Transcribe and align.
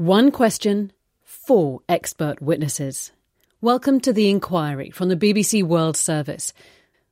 One 0.00 0.30
question, 0.30 0.92
four 1.24 1.82
expert 1.86 2.40
witnesses. 2.40 3.12
Welcome 3.60 4.00
to 4.00 4.14
The 4.14 4.30
Inquiry 4.30 4.88
from 4.88 5.10
the 5.10 5.14
BBC 5.14 5.62
World 5.62 5.94
Service. 5.94 6.54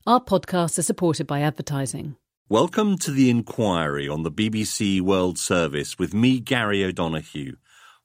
Our 0.07 0.21
podcasts 0.21 0.79
are 0.79 0.83
supported 0.83 1.27
by 1.27 1.41
advertising. 1.43 2.17
Welcome 2.49 2.97
to 3.01 3.11
The 3.11 3.29
Inquiry 3.29 4.09
on 4.09 4.23
the 4.23 4.33
BBC 4.33 5.03
World 5.03 5.39
Service 5.39 5.99
with 5.99 6.15
me, 6.15 6.41
Gary 6.41 6.83
O'Donoghue. 6.83 7.57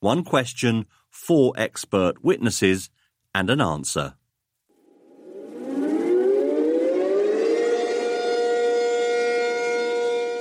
One 0.02 0.26
question, 0.26 0.86
four 1.10 1.54
expert 1.56 2.22
witnesses, 2.22 2.90
and 3.34 3.50
an 3.50 3.62
answer. 3.62 4.16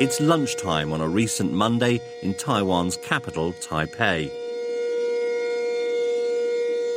It's 0.03 0.21
lunchtime 0.21 0.93
on 0.93 1.01
a 1.01 1.09
recent 1.09 1.53
Monday 1.53 2.01
in 2.23 2.35
Taiwan's 2.35 2.97
capital, 3.05 3.53
Taipei. 3.53 4.29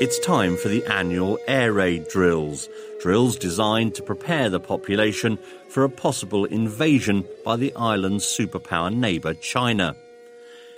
It's 0.02 0.18
time 0.18 0.58
for 0.58 0.70
the 0.70 0.84
annual 0.88 1.38
air 1.48 1.72
raid 1.72 2.08
drills, 2.08 2.68
drills 3.00 3.38
designed 3.38 3.94
to 3.94 4.02
prepare 4.02 4.50
the 4.50 4.60
population 4.60 5.38
for 5.70 5.84
a 5.84 5.90
possible 5.90 6.46
invasion 6.46 7.24
by 7.46 7.58
the 7.58 7.76
island's 7.76 8.26
superpower 8.26 8.92
neighbour, 8.92 9.36
China. 9.36 9.96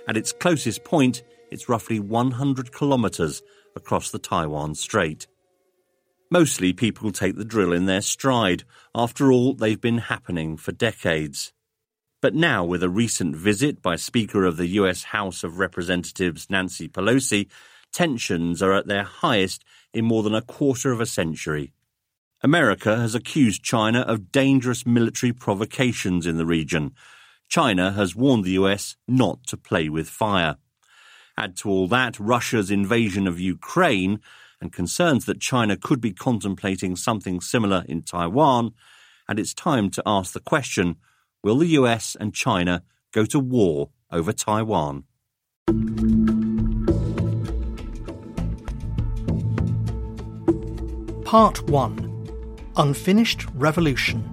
At 0.06 0.18
its 0.18 0.32
closest 0.32 0.84
point, 0.84 1.22
it's 1.50 1.70
roughly 1.70 1.98
100 1.98 2.74
kilometres 2.76 3.40
across 3.74 4.10
the 4.10 4.18
Taiwan 4.18 4.74
Strait. 4.74 5.26
Mostly 6.30 6.74
people 6.74 7.10
take 7.10 7.36
the 7.36 7.44
drill 7.46 7.72
in 7.72 7.86
their 7.86 8.02
stride. 8.02 8.64
After 8.94 9.32
all, 9.32 9.54
they've 9.54 9.80
been 9.80 9.96
happening 9.96 10.58
for 10.58 10.72
decades. 10.72 11.54
But 12.20 12.34
now, 12.34 12.64
with 12.64 12.82
a 12.82 12.88
recent 12.88 13.36
visit 13.36 13.80
by 13.80 13.94
Speaker 13.94 14.44
of 14.44 14.56
the 14.56 14.66
US 14.66 15.04
House 15.04 15.44
of 15.44 15.60
Representatives 15.60 16.50
Nancy 16.50 16.88
Pelosi, 16.88 17.48
tensions 17.92 18.60
are 18.60 18.72
at 18.72 18.88
their 18.88 19.04
highest 19.04 19.64
in 19.94 20.04
more 20.04 20.24
than 20.24 20.34
a 20.34 20.42
quarter 20.42 20.90
of 20.90 21.00
a 21.00 21.06
century. 21.06 21.72
America 22.42 22.96
has 22.96 23.14
accused 23.14 23.62
China 23.62 24.00
of 24.00 24.32
dangerous 24.32 24.84
military 24.84 25.32
provocations 25.32 26.26
in 26.26 26.38
the 26.38 26.46
region. 26.46 26.92
China 27.48 27.92
has 27.92 28.16
warned 28.16 28.44
the 28.44 28.58
US 28.62 28.96
not 29.06 29.46
to 29.46 29.56
play 29.56 29.88
with 29.88 30.08
fire. 30.08 30.56
Add 31.36 31.56
to 31.58 31.70
all 31.70 31.86
that 31.86 32.18
Russia's 32.18 32.68
invasion 32.68 33.28
of 33.28 33.38
Ukraine 33.38 34.18
and 34.60 34.72
concerns 34.72 35.24
that 35.26 35.40
China 35.40 35.76
could 35.76 36.00
be 36.00 36.12
contemplating 36.12 36.96
something 36.96 37.40
similar 37.40 37.84
in 37.88 38.02
Taiwan, 38.02 38.72
and 39.28 39.38
it's 39.38 39.54
time 39.54 39.88
to 39.90 40.02
ask 40.04 40.32
the 40.32 40.40
question 40.40 40.96
Will 41.44 41.58
the 41.58 41.68
US 41.68 42.16
and 42.18 42.34
China 42.34 42.82
go 43.12 43.24
to 43.26 43.38
war 43.38 43.90
over 44.10 44.32
Taiwan? 44.32 45.04
Part 51.24 51.62
1 51.70 52.26
Unfinished 52.76 53.46
Revolution. 53.54 54.24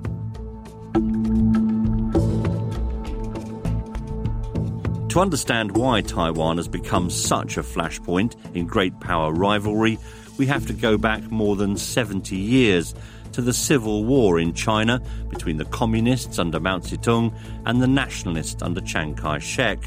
To 5.09 5.19
understand 5.19 5.77
why 5.77 6.01
Taiwan 6.01 6.57
has 6.57 6.67
become 6.67 7.11
such 7.11 7.57
a 7.57 7.61
flashpoint 7.61 8.35
in 8.55 8.65
great 8.65 8.99
power 8.99 9.31
rivalry, 9.31 9.99
we 10.39 10.47
have 10.47 10.65
to 10.67 10.73
go 10.73 10.97
back 10.97 11.21
more 11.29 11.55
than 11.55 11.77
70 11.77 12.35
years 12.35 12.95
to 13.35 13.41
the 13.41 13.51
civil 13.51 14.05
war 14.05 14.39
in 14.39 14.53
China 14.53 15.01
between 15.29 15.57
the 15.57 15.65
communists 15.65 16.39
under 16.39 16.57
Mao 16.57 16.79
Zedong 16.79 17.33
and 17.65 17.81
the 17.81 17.87
nationalists 17.87 18.61
under 18.61 18.79
Chiang 18.79 19.13
Kai 19.13 19.39
shek. 19.39 19.81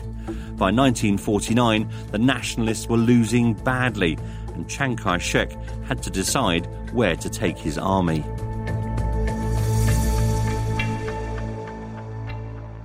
By 0.59 0.71
1949, 0.71 1.91
the 2.11 2.19
nationalists 2.19 2.89
were 2.91 2.99
losing 2.99 3.55
badly, 3.55 4.19
and 4.53 4.69
Chiang 4.69 4.97
Kai 4.97 5.17
shek 5.17 5.53
had 5.87 6.03
to 6.03 6.11
decide 6.11 6.69
where 6.93 7.17
to 7.17 7.31
take 7.31 7.57
his 7.57 7.79
army. 7.79 8.21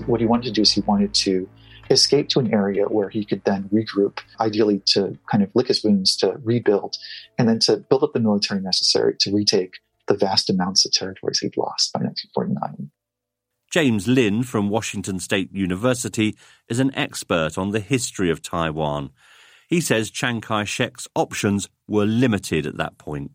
What 0.05 0.21
he 0.21 0.25
wanted 0.25 0.45
to 0.45 0.51
do 0.51 0.61
is 0.61 0.71
he 0.71 0.79
wanted 0.81 1.13
to 1.13 1.49
escape 1.89 2.29
to 2.29 2.39
an 2.39 2.53
area 2.53 2.85
where 2.85 3.09
he 3.09 3.25
could 3.25 3.43
then 3.43 3.69
regroup, 3.73 4.19
ideally 4.39 4.81
to 4.85 5.17
kind 5.29 5.43
of 5.43 5.53
lick 5.55 5.67
his 5.67 5.83
wounds, 5.83 6.15
to 6.17 6.39
rebuild, 6.41 6.95
and 7.37 7.49
then 7.49 7.59
to 7.59 7.75
build 7.75 8.05
up 8.05 8.13
the 8.13 8.21
military 8.21 8.61
necessary 8.61 9.15
to 9.19 9.35
retake 9.35 9.73
the 10.07 10.17
vast 10.17 10.49
amounts 10.49 10.85
of 10.85 10.91
territories 10.91 11.39
he'd 11.39 11.57
lost 11.57 11.93
by 11.93 11.99
1949. 12.01 12.91
James 13.71 14.07
Lin 14.07 14.43
from 14.43 14.69
Washington 14.69 15.19
State 15.19 15.51
University 15.51 16.35
is 16.69 16.79
an 16.79 16.93
expert 16.95 17.57
on 17.57 17.71
the 17.71 17.79
history 17.79 18.29
of 18.29 18.41
Taiwan. 18.41 19.09
He 19.67 19.81
says 19.81 20.11
Chiang 20.11 20.41
Kai 20.41 20.63
shek's 20.65 21.07
options 21.15 21.69
were 21.87 22.05
limited 22.05 22.67
at 22.67 22.77
that 22.77 22.99
point. 22.99 23.31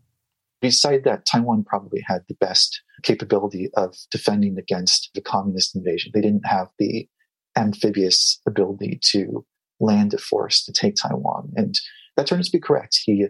Decided 0.61 1.03
that 1.03 1.25
Taiwan 1.25 1.65
probably 1.65 2.01
had 2.05 2.21
the 2.27 2.35
best 2.39 2.81
capability 3.03 3.69
of 3.75 3.95
defending 4.11 4.57
against 4.57 5.09
the 5.13 5.21
communist 5.21 5.75
invasion. 5.75 6.11
They 6.13 6.21
didn't 6.21 6.45
have 6.45 6.67
the 6.79 7.07
amphibious 7.57 8.39
ability 8.47 8.99
to 9.11 9.45
land 9.79 10.13
a 10.13 10.17
force 10.17 10.63
to 10.65 10.71
take 10.71 10.95
Taiwan. 10.95 11.51
And 11.55 11.75
that 12.15 12.27
turns 12.27 12.47
to 12.47 12.57
be 12.57 12.61
correct. 12.61 12.99
He 13.03 13.27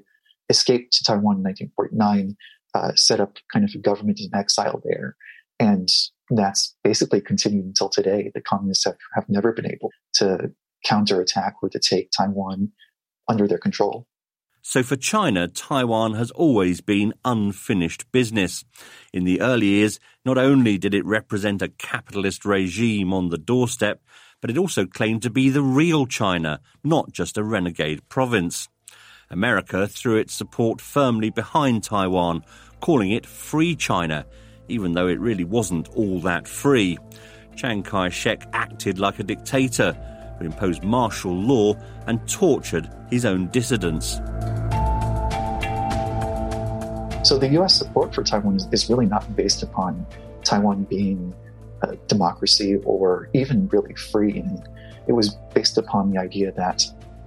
escaped 0.49 0.93
to 0.93 1.03
Taiwan 1.03 1.37
in 1.37 1.43
1949 1.43 2.35
uh, 2.73 2.91
set 2.95 3.19
up 3.19 3.37
kind 3.51 3.65
of 3.65 3.71
a 3.75 3.79
government 3.79 4.19
in 4.19 4.29
exile 4.33 4.81
there. 4.83 5.15
And 5.59 5.89
that's 6.29 6.75
basically 6.83 7.21
continued 7.21 7.65
until 7.65 7.89
today. 7.89 8.31
The 8.33 8.41
communists 8.41 8.85
have, 8.85 8.97
have 9.13 9.25
never 9.27 9.51
been 9.51 9.65
able 9.65 9.91
to 10.15 10.51
counterattack 10.85 11.55
or 11.61 11.69
to 11.69 11.79
take 11.79 12.11
Taiwan 12.15 12.71
under 13.27 13.47
their 13.47 13.57
control. 13.57 14.07
So 14.61 14.83
for 14.83 14.95
China, 14.95 15.47
Taiwan 15.47 16.13
has 16.13 16.31
always 16.31 16.81
been 16.81 17.13
unfinished 17.23 18.11
business. 18.11 18.65
In 19.13 19.23
the 19.23 19.41
early 19.41 19.67
years, 19.67 19.99
not 20.25 20.37
only 20.37 20.77
did 20.77 20.93
it 20.93 21.05
represent 21.05 21.61
a 21.61 21.69
capitalist 21.69 22.45
regime 22.45 23.13
on 23.13 23.29
the 23.29 23.37
doorstep, 23.37 24.01
but 24.41 24.49
it 24.49 24.57
also 24.57 24.85
claimed 24.85 25.21
to 25.23 25.29
be 25.29 25.49
the 25.49 25.61
real 25.61 26.05
China, 26.05 26.59
not 26.83 27.11
just 27.11 27.37
a 27.37 27.43
renegade 27.43 28.07
province. 28.09 28.67
America 29.31 29.87
threw 29.87 30.15
its 30.17 30.33
support 30.33 30.81
firmly 30.81 31.29
behind 31.29 31.83
Taiwan, 31.83 32.43
calling 32.79 33.11
it 33.11 33.27
Free 33.27 33.75
China, 33.75 34.25
even 34.67 34.93
though 34.93 35.07
it 35.07 35.19
really 35.19 35.43
wasn't 35.43 35.87
all 35.89 36.19
that 36.21 36.47
free. 36.47 36.97
Chiang 37.55 37.83
Kai 37.83 38.09
shek 38.09 38.47
acted 38.53 38.97
like 38.97 39.19
a 39.19 39.23
dictator 39.23 39.93
who 40.39 40.45
imposed 40.45 40.83
martial 40.83 41.33
law 41.33 41.75
and 42.07 42.27
tortured 42.27 42.89
his 43.11 43.23
own 43.23 43.47
dissidents. 43.49 44.15
So 47.27 47.37
the 47.37 47.49
US 47.59 47.77
support 47.77 48.15
for 48.15 48.23
Taiwan 48.23 48.55
is, 48.55 48.67
is 48.71 48.89
really 48.89 49.05
not 49.05 49.35
based 49.35 49.61
upon 49.61 50.07
Taiwan 50.43 50.85
being 50.85 51.35
a 51.83 51.95
democracy 52.07 52.77
or 52.83 53.29
even 53.33 53.67
really 53.67 53.93
free. 53.93 54.43
It 55.07 55.13
was 55.13 55.35
based 55.53 55.77
upon 55.77 56.09
the 56.11 56.17
idea 56.17 56.51
that 56.53 56.83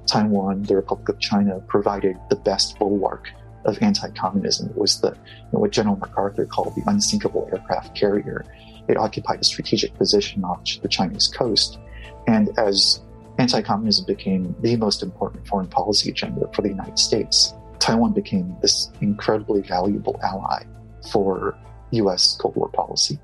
Taiwan, 0.07 0.63
the 0.65 0.77
Republic 0.77 1.09
of 1.09 1.19
China, 1.19 1.61
provided 1.69 2.17
the 2.31 2.37
best 2.37 2.79
bulwark 2.79 3.31
of 3.65 3.81
anti-communism. 3.81 4.71
It 4.71 4.77
was 4.77 5.01
the 5.01 5.11
you 5.11 5.49
know, 5.53 5.61
what 5.61 5.71
General 5.71 5.97
MacArthur 5.97 6.47
called 6.47 6.75
the 6.75 6.83
unsinkable 6.87 7.49
aircraft 7.53 7.97
carrier. 7.97 8.45
It 8.89 8.97
occupied 8.97 9.41
a 9.41 9.45
strategic 9.45 9.95
position 9.95 10.45
off 10.45 10.63
the 10.83 10.89
Chinese 10.89 11.29
coast, 11.29 11.79
and 12.27 12.51
as 12.59 13.01
anti-communism 13.39 14.05
became 14.07 14.55
the 14.61 14.77
most 14.77 15.03
important 15.03 15.47
foreign 15.47 15.69
policy 15.69 16.11
agenda 16.11 16.49
for 16.53 16.63
the 16.63 16.69
United 16.69 16.99
States, 16.99 17.55
Taiwan 17.79 18.13
became 18.13 18.57
this 18.61 18.91
incredibly 19.01 19.63
valuable 19.63 20.19
ally 20.23 20.65
for 21.11 21.57
U.S. 21.93 22.37
Cold 22.41 22.57
War 22.57 22.69
policy. 22.69 23.19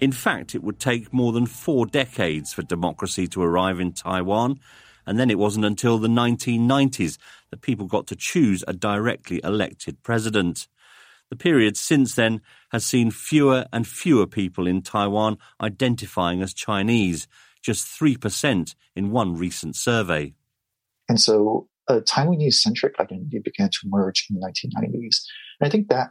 In 0.00 0.12
fact, 0.12 0.54
it 0.54 0.62
would 0.62 0.78
take 0.78 1.12
more 1.12 1.32
than 1.32 1.46
four 1.46 1.86
decades 1.86 2.52
for 2.52 2.62
democracy 2.62 3.26
to 3.28 3.42
arrive 3.42 3.80
in 3.80 3.92
Taiwan 3.92 4.60
and 5.06 5.18
then 5.18 5.30
it 5.30 5.38
wasn't 5.38 5.64
until 5.64 5.98
the 5.98 6.08
1990s 6.08 7.18
that 7.50 7.60
people 7.60 7.86
got 7.86 8.06
to 8.08 8.16
choose 8.16 8.64
a 8.66 8.72
directly 8.72 9.40
elected 9.44 10.02
president. 10.02 10.68
The 11.30 11.36
period 11.36 11.76
since 11.76 12.14
then 12.14 12.40
has 12.70 12.84
seen 12.84 13.10
fewer 13.10 13.66
and 13.72 13.86
fewer 13.86 14.26
people 14.26 14.66
in 14.66 14.82
Taiwan 14.82 15.38
identifying 15.60 16.42
as 16.42 16.54
Chinese, 16.54 17.26
just 17.62 17.86
3% 17.86 18.74
in 18.94 19.10
one 19.10 19.36
recent 19.36 19.76
survey. 19.76 20.34
And 21.08 21.20
so 21.20 21.68
uh, 21.88 21.96
a 21.96 22.00
Taiwanese 22.02 22.54
centric 22.54 22.98
identity 23.00 23.40
began 23.42 23.70
to 23.70 23.78
emerge 23.84 24.26
in 24.30 24.38
the 24.38 24.46
1990s. 24.46 25.24
And 25.60 25.66
I 25.66 25.70
think 25.70 25.88
that 25.88 26.10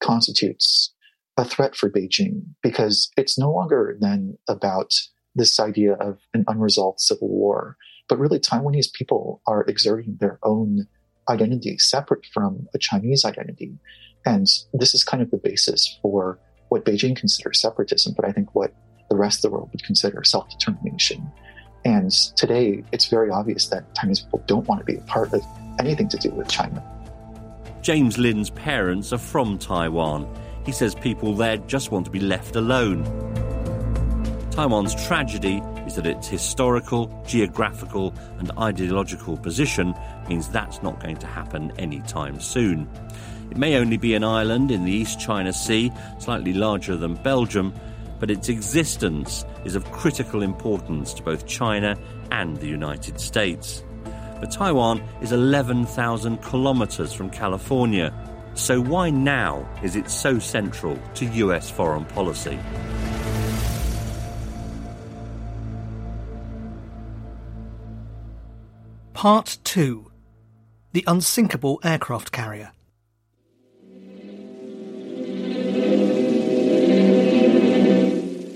constitutes 0.00 0.94
a 1.36 1.44
threat 1.44 1.76
for 1.76 1.90
Beijing 1.90 2.42
because 2.62 3.10
it's 3.16 3.38
no 3.38 3.52
longer 3.52 3.96
then 4.00 4.38
about 4.48 4.92
this 5.34 5.60
idea 5.60 5.94
of 5.94 6.18
an 6.34 6.44
unresolved 6.48 7.00
civil 7.00 7.28
war 7.28 7.76
but 8.10 8.18
really, 8.18 8.40
Taiwanese 8.40 8.92
people 8.92 9.40
are 9.46 9.62
exerting 9.62 10.16
their 10.18 10.40
own 10.42 10.88
identity 11.28 11.78
separate 11.78 12.26
from 12.34 12.66
a 12.74 12.78
Chinese 12.78 13.24
identity. 13.24 13.78
And 14.26 14.48
this 14.74 14.94
is 14.94 15.04
kind 15.04 15.22
of 15.22 15.30
the 15.30 15.38
basis 15.38 15.98
for 16.02 16.40
what 16.70 16.84
Beijing 16.84 17.16
considers 17.16 17.60
separatism, 17.60 18.14
but 18.16 18.24
I 18.24 18.32
think 18.32 18.52
what 18.52 18.74
the 19.10 19.16
rest 19.16 19.38
of 19.38 19.42
the 19.42 19.54
world 19.54 19.70
would 19.72 19.84
consider 19.84 20.24
self 20.24 20.50
determination. 20.50 21.30
And 21.84 22.10
today, 22.36 22.82
it's 22.90 23.06
very 23.06 23.30
obvious 23.30 23.68
that 23.68 23.94
Chinese 23.94 24.20
people 24.20 24.42
don't 24.46 24.66
want 24.66 24.80
to 24.80 24.84
be 24.84 24.96
a 24.96 25.02
part 25.02 25.32
of 25.32 25.42
anything 25.78 26.08
to 26.08 26.18
do 26.18 26.30
with 26.30 26.48
China. 26.48 26.84
James 27.80 28.18
Lin's 28.18 28.50
parents 28.50 29.12
are 29.12 29.18
from 29.18 29.56
Taiwan. 29.56 30.28
He 30.66 30.72
says 30.72 30.96
people 30.96 31.32
there 31.34 31.58
just 31.58 31.92
want 31.92 32.06
to 32.06 32.10
be 32.10 32.20
left 32.20 32.56
alone. 32.56 33.04
Taiwan's 34.50 34.96
tragedy 35.06 35.62
is 35.90 35.96
that 35.96 36.06
its 36.06 36.28
historical, 36.28 37.10
geographical, 37.26 38.14
and 38.38 38.52
ideological 38.58 39.36
position 39.36 39.92
means 40.28 40.48
that's 40.48 40.82
not 40.84 41.00
going 41.00 41.16
to 41.16 41.26
happen 41.26 41.72
anytime 41.78 42.38
soon. 42.38 42.88
It 43.50 43.56
may 43.56 43.76
only 43.76 43.96
be 43.96 44.14
an 44.14 44.22
island 44.22 44.70
in 44.70 44.84
the 44.84 44.92
East 44.92 45.18
China 45.18 45.52
Sea, 45.52 45.90
slightly 46.20 46.52
larger 46.52 46.96
than 46.96 47.14
Belgium, 47.14 47.74
but 48.20 48.30
its 48.30 48.48
existence 48.48 49.44
is 49.64 49.74
of 49.74 49.90
critical 49.90 50.42
importance 50.42 51.12
to 51.14 51.24
both 51.24 51.46
China 51.48 51.98
and 52.30 52.56
the 52.58 52.68
United 52.68 53.18
States. 53.18 53.82
But 54.38 54.52
Taiwan 54.52 55.02
is 55.20 55.32
11,000 55.32 56.40
kilometres 56.40 57.12
from 57.12 57.30
California, 57.30 58.14
so 58.54 58.80
why 58.80 59.10
now 59.10 59.68
is 59.82 59.96
it 59.96 60.08
so 60.08 60.38
central 60.38 60.96
to 61.14 61.26
US 61.26 61.68
foreign 61.68 62.04
policy? 62.04 62.60
Part 69.20 69.58
2 69.64 70.10
The 70.92 71.04
Unsinkable 71.06 71.78
Aircraft 71.84 72.32
Carrier. 72.32 72.72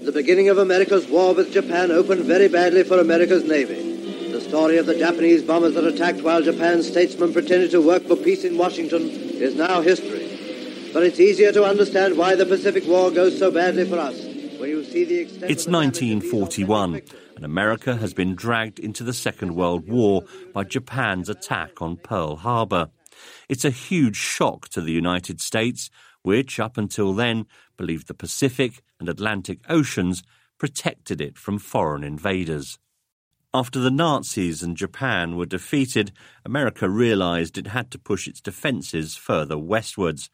The 0.00 0.10
beginning 0.14 0.48
of 0.48 0.56
America's 0.56 1.06
war 1.06 1.34
with 1.34 1.52
Japan 1.52 1.90
opened 1.90 2.24
very 2.24 2.48
badly 2.48 2.82
for 2.82 2.98
America's 2.98 3.44
Navy. 3.44 4.30
The 4.32 4.40
story 4.40 4.78
of 4.78 4.86
the 4.86 4.98
Japanese 4.98 5.42
bombers 5.42 5.74
that 5.74 5.84
attacked 5.84 6.22
while 6.22 6.40
Japan's 6.40 6.88
statesmen 6.88 7.34
pretended 7.34 7.70
to 7.72 7.82
work 7.86 8.04
for 8.04 8.16
peace 8.16 8.42
in 8.44 8.56
Washington 8.56 9.02
is 9.10 9.54
now 9.54 9.82
history. 9.82 10.90
But 10.94 11.02
it's 11.02 11.20
easier 11.20 11.52
to 11.52 11.64
understand 11.64 12.16
why 12.16 12.36
the 12.36 12.46
Pacific 12.46 12.86
War 12.86 13.10
goes 13.10 13.38
so 13.38 13.50
badly 13.50 13.86
for 13.86 13.98
us 13.98 14.18
when 14.58 14.70
you 14.70 14.82
see 14.82 15.04
the 15.04 15.18
extent 15.18 15.50
It's 15.50 15.66
1941, 15.66 17.02
and 17.36 17.44
America 17.44 17.96
has 17.96 18.14
been 18.14 18.34
dragged 18.34 18.78
into 18.78 19.04
the 19.04 19.12
Second 19.12 19.54
World 19.54 19.88
War 19.88 20.24
by 20.52 20.64
Japan's 20.64 21.28
attack 21.28 21.82
on 21.82 21.96
Pearl 21.96 22.36
Harbor. 22.36 22.90
It's 23.48 23.64
a 23.64 23.70
huge 23.70 24.16
shock 24.16 24.68
to 24.70 24.80
the 24.80 24.92
United 24.92 25.40
States, 25.40 25.90
which, 26.22 26.58
up 26.58 26.76
until 26.76 27.12
then, 27.12 27.46
believed 27.76 28.08
the 28.08 28.14
Pacific 28.14 28.82
and 28.98 29.08
Atlantic 29.08 29.60
Oceans 29.68 30.22
protected 30.58 31.20
it 31.20 31.36
from 31.36 31.58
foreign 31.58 32.04
invaders. 32.04 32.78
After 33.52 33.78
the 33.78 33.90
Nazis 33.90 34.62
and 34.62 34.76
Japan 34.76 35.36
were 35.36 35.46
defeated, 35.46 36.12
America 36.44 36.88
realized 36.88 37.56
it 37.56 37.68
had 37.68 37.90
to 37.92 37.98
push 37.98 38.26
its 38.26 38.40
defenses 38.40 39.14
further 39.14 39.56
westwards 39.56 40.28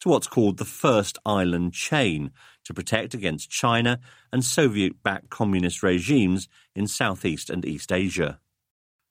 to 0.00 0.10
what's 0.10 0.26
called 0.26 0.58
the 0.58 0.64
First 0.66 1.18
Island 1.24 1.72
Chain 1.72 2.32
to 2.66 2.74
protect 2.74 3.14
against 3.14 3.50
China 3.50 3.98
and 4.32 4.44
Soviet 4.44 5.02
backed 5.02 5.30
communist 5.30 5.82
regimes 5.82 6.48
in 6.74 6.86
Southeast 6.86 7.48
and 7.48 7.64
East 7.64 7.92
Asia. 7.92 8.38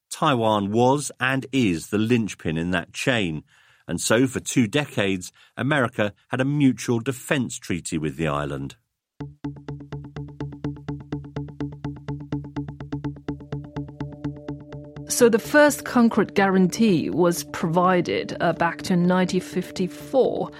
Taiwan 0.09 0.71
was 0.71 1.11
and 1.19 1.45
is 1.51 1.87
the 1.87 1.97
linchpin 1.97 2.57
in 2.57 2.71
that 2.71 2.93
chain, 2.93 3.43
and 3.87 3.99
so 3.99 4.27
for 4.27 4.39
two 4.39 4.67
decades, 4.67 5.31
America 5.57 6.13
had 6.29 6.41
a 6.41 6.45
mutual 6.45 6.99
defense 6.99 7.57
treaty 7.57 7.97
with 7.97 8.17
the 8.17 8.27
island. 8.27 8.75
So 15.07 15.29
the 15.29 15.39
first 15.39 15.85
concrete 15.85 16.33
guarantee 16.33 17.09
was 17.09 17.45
provided 17.45 18.35
uh, 18.41 18.51
back 18.51 18.81
to 18.83 18.95
1954 18.95 20.51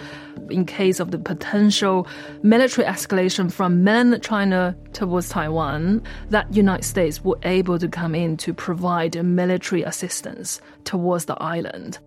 in 0.49 0.65
case 0.65 0.99
of 0.99 1.11
the 1.11 1.17
potential 1.17 2.07
military 2.43 2.87
escalation 2.87 3.51
from 3.51 3.83
mainland 3.83 4.23
China 4.23 4.75
towards 4.93 5.29
Taiwan, 5.29 6.01
that 6.29 6.53
United 6.53 6.83
States 6.83 7.23
were 7.23 7.39
able 7.43 7.79
to 7.79 7.87
come 7.87 8.15
in 8.15 8.37
to 8.37 8.53
provide 8.53 9.23
military 9.23 9.83
assistance 9.83 10.61
towards 10.83 11.25
the 11.25 11.35
island. 11.41 11.99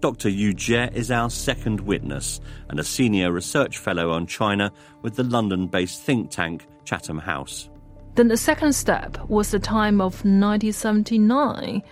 Dr. 0.00 0.28
Yu 0.28 0.52
Jie 0.52 0.90
is 0.94 1.12
our 1.12 1.30
second 1.30 1.80
witness 1.80 2.40
and 2.68 2.80
a 2.80 2.84
senior 2.84 3.30
research 3.30 3.78
fellow 3.78 4.10
on 4.10 4.26
China 4.26 4.72
with 5.02 5.14
the 5.14 5.22
London 5.22 5.68
based 5.68 6.02
think 6.02 6.30
tank 6.30 6.66
Chatham 6.84 7.18
House. 7.18 7.68
Then 8.16 8.28
the 8.28 8.36
second 8.36 8.74
step 8.74 9.16
was 9.28 9.52
the 9.52 9.60
time 9.60 10.00
of 10.00 10.24
1979, 10.24 11.82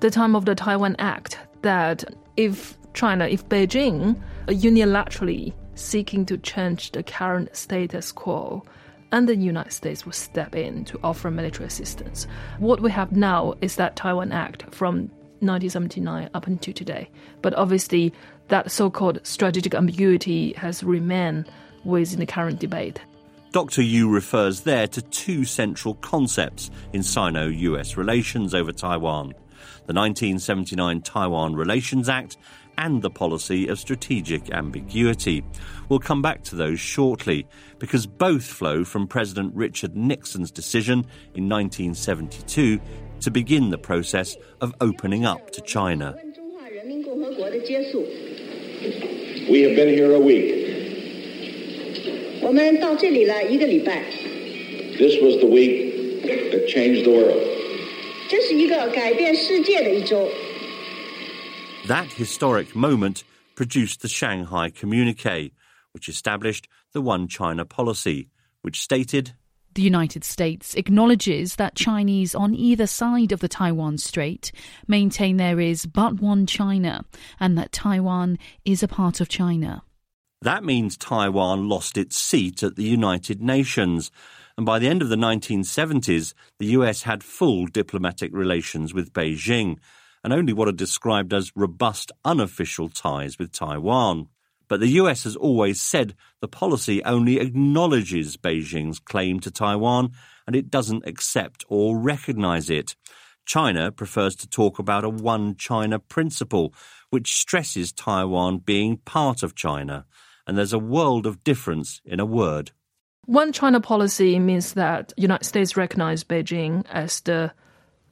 the 0.00 0.10
time 0.10 0.36
of 0.36 0.44
the 0.44 0.54
Taiwan 0.54 0.96
Act, 0.98 1.38
that 1.62 2.04
if 2.36 2.76
China, 2.96 3.26
if 3.26 3.48
Beijing 3.48 4.16
uh, 4.48 4.52
unilaterally 4.52 5.52
seeking 5.76 6.24
to 6.26 6.38
change 6.38 6.90
the 6.92 7.02
current 7.02 7.54
status 7.54 8.10
quo, 8.10 8.64
and 9.12 9.28
the 9.28 9.36
United 9.36 9.72
States 9.72 10.04
will 10.04 10.12
step 10.12 10.56
in 10.56 10.84
to 10.86 10.98
offer 11.04 11.30
military 11.30 11.66
assistance. 11.66 12.26
What 12.58 12.80
we 12.80 12.90
have 12.90 13.12
now 13.12 13.54
is 13.60 13.76
that 13.76 13.94
Taiwan 13.94 14.32
Act 14.32 14.74
from 14.74 15.10
1979 15.40 16.30
up 16.34 16.46
until 16.46 16.72
today. 16.72 17.08
But 17.42 17.54
obviously, 17.54 18.12
that 18.48 18.70
so 18.70 18.90
called 18.90 19.20
strategic 19.22 19.74
ambiguity 19.74 20.54
has 20.54 20.82
remained 20.82 21.48
within 21.84 22.18
the 22.18 22.26
current 22.26 22.58
debate. 22.58 23.00
Dr. 23.52 23.82
Yu 23.82 24.08
refers 24.08 24.62
there 24.62 24.88
to 24.88 25.02
two 25.02 25.44
central 25.44 25.94
concepts 25.96 26.70
in 26.92 27.02
Sino 27.02 27.48
US 27.48 27.96
relations 27.96 28.54
over 28.54 28.72
Taiwan 28.72 29.34
the 29.86 29.94
1979 29.94 31.02
Taiwan 31.02 31.54
Relations 31.54 32.08
Act 32.08 32.36
and 32.78 33.02
the 33.02 33.10
policy 33.10 33.68
of 33.68 33.78
strategic 33.78 34.50
ambiguity. 34.52 35.44
We'll 35.88 35.98
come 35.98 36.22
back 36.22 36.42
to 36.44 36.56
those 36.56 36.80
shortly 36.80 37.46
because 37.78 38.06
both 38.06 38.44
flow 38.44 38.84
from 38.84 39.06
President 39.06 39.54
Richard 39.54 39.96
Nixon's 39.96 40.50
decision 40.50 41.00
in 41.34 41.48
1972 41.48 42.80
to 43.20 43.30
begin 43.30 43.70
the 43.70 43.78
process 43.78 44.36
of 44.60 44.74
opening 44.80 45.24
up 45.24 45.50
to 45.52 45.60
China. 45.62 46.16
We 49.48 49.62
have 49.62 49.76
been 49.76 49.88
here 49.88 50.12
a 50.12 50.20
week. 50.20 50.66
This 54.98 55.20
was 55.22 55.40
the 55.40 55.46
week 55.46 56.22
that 56.22 56.68
changed 56.68 57.06
the 57.06 57.10
world. 57.10 57.55
That 61.86 62.12
historic 62.12 62.74
moment 62.74 63.22
produced 63.54 64.02
the 64.02 64.08
Shanghai 64.08 64.70
Communique, 64.70 65.52
which 65.92 66.08
established 66.08 66.66
the 66.92 67.00
One 67.00 67.28
China 67.28 67.64
policy, 67.64 68.28
which 68.62 68.80
stated 68.80 69.34
the 69.74 69.82
United 69.82 70.24
States 70.24 70.74
acknowledges 70.74 71.56
that 71.56 71.76
Chinese 71.76 72.34
on 72.34 72.54
either 72.54 72.86
side 72.86 73.30
of 73.30 73.40
the 73.40 73.48
Taiwan 73.48 73.98
Strait 73.98 74.50
maintain 74.88 75.36
there 75.36 75.60
is 75.60 75.86
but 75.86 76.14
one 76.14 76.46
China 76.46 77.04
and 77.38 77.56
that 77.56 77.72
Taiwan 77.72 78.38
is 78.64 78.82
a 78.82 78.88
part 78.88 79.20
of 79.20 79.28
China. 79.28 79.82
That 80.42 80.64
means 80.64 80.96
Taiwan 80.96 81.68
lost 81.68 81.96
its 81.96 82.16
seat 82.16 82.62
at 82.62 82.76
the 82.76 82.84
United 82.84 83.42
Nations, 83.42 84.10
and 84.56 84.64
by 84.64 84.78
the 84.78 84.88
end 84.88 85.02
of 85.02 85.08
the 85.10 85.16
1970s, 85.16 86.32
the 86.58 86.66
US 86.66 87.02
had 87.02 87.22
full 87.22 87.66
diplomatic 87.66 88.32
relations 88.32 88.94
with 88.94 89.12
Beijing 89.12 89.76
and 90.24 90.32
only 90.32 90.52
what 90.52 90.66
are 90.66 90.72
described 90.72 91.34
as 91.34 91.52
robust 91.54 92.10
unofficial 92.24 92.88
ties 92.88 93.38
with 93.38 93.52
Taiwan. 93.52 94.28
But 94.68 94.80
the 94.80 94.88
US 95.00 95.24
has 95.24 95.36
always 95.36 95.80
said 95.80 96.14
the 96.40 96.48
policy 96.48 97.04
only 97.04 97.38
acknowledges 97.38 98.36
Beijing's 98.36 98.98
claim 98.98 99.40
to 99.40 99.50
Taiwan 99.50 100.12
and 100.46 100.56
it 100.56 100.70
doesn't 100.70 101.06
accept 101.06 101.64
or 101.68 101.98
recognize 101.98 102.70
it. 102.70 102.96
China 103.44 103.92
prefers 103.92 104.34
to 104.36 104.48
talk 104.48 104.78
about 104.78 105.04
a 105.04 105.08
one 105.08 105.54
China 105.54 105.98
principle, 105.98 106.74
which 107.10 107.36
stresses 107.36 107.92
Taiwan 107.92 108.58
being 108.58 108.96
part 108.96 109.42
of 109.42 109.54
China. 109.54 110.06
And 110.46 110.56
there's 110.56 110.72
a 110.72 110.78
world 110.78 111.26
of 111.26 111.44
difference 111.44 112.00
in 112.04 112.20
a 112.20 112.26
word. 112.26 112.72
One 113.26 113.52
China 113.52 113.80
policy 113.80 114.38
means 114.38 114.74
that 114.74 115.12
United 115.16 115.44
States 115.44 115.76
recognize 115.76 116.22
Beijing 116.22 116.86
as 116.90 117.20
the 117.20 117.52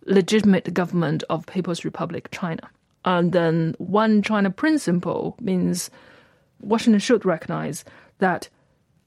legitimate 0.06 0.74
government 0.74 1.22
of 1.30 1.46
People's 1.46 1.84
Republic 1.84 2.28
China. 2.32 2.68
And 3.04 3.32
then 3.32 3.76
one 3.78 4.22
China 4.22 4.50
principle 4.50 5.36
means 5.40 5.88
Washington 6.60 6.98
should 6.98 7.24
recognize 7.24 7.84
that 8.18 8.48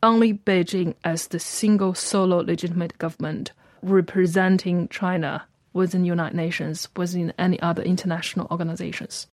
only 0.02 0.34
Beijing, 0.34 0.96
as 1.04 1.28
the 1.28 1.40
single 1.40 1.94
solo 1.94 2.38
legitimate 2.38 2.98
government 3.00 3.52
representing 3.82 4.88
China 4.88 5.46
within 5.74 6.04
the 6.04 6.08
United 6.08 6.38
Nations, 6.38 6.88
within 6.96 7.34
any 7.38 7.60
other 7.62 7.82
international 7.84 8.48
organizations. 8.50 9.28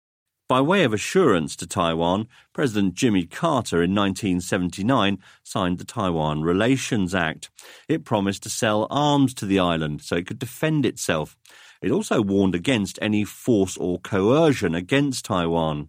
By 0.51 0.59
way 0.59 0.83
of 0.83 0.91
assurance 0.91 1.55
to 1.55 1.65
Taiwan, 1.65 2.27
President 2.51 2.93
Jimmy 2.93 3.25
Carter 3.25 3.77
in 3.81 3.95
1979 3.95 5.17
signed 5.43 5.77
the 5.77 5.85
Taiwan 5.85 6.41
Relations 6.41 7.15
Act. 7.15 7.49
It 7.87 8.03
promised 8.03 8.43
to 8.43 8.49
sell 8.49 8.85
arms 8.89 9.33
to 9.35 9.45
the 9.45 9.59
island 9.59 10.01
so 10.01 10.17
it 10.17 10.27
could 10.27 10.39
defend 10.39 10.85
itself. 10.85 11.37
It 11.81 11.89
also 11.89 12.21
warned 12.21 12.53
against 12.53 12.99
any 13.01 13.23
force 13.23 13.77
or 13.77 14.01
coercion 14.01 14.75
against 14.75 15.23
Taiwan. 15.23 15.87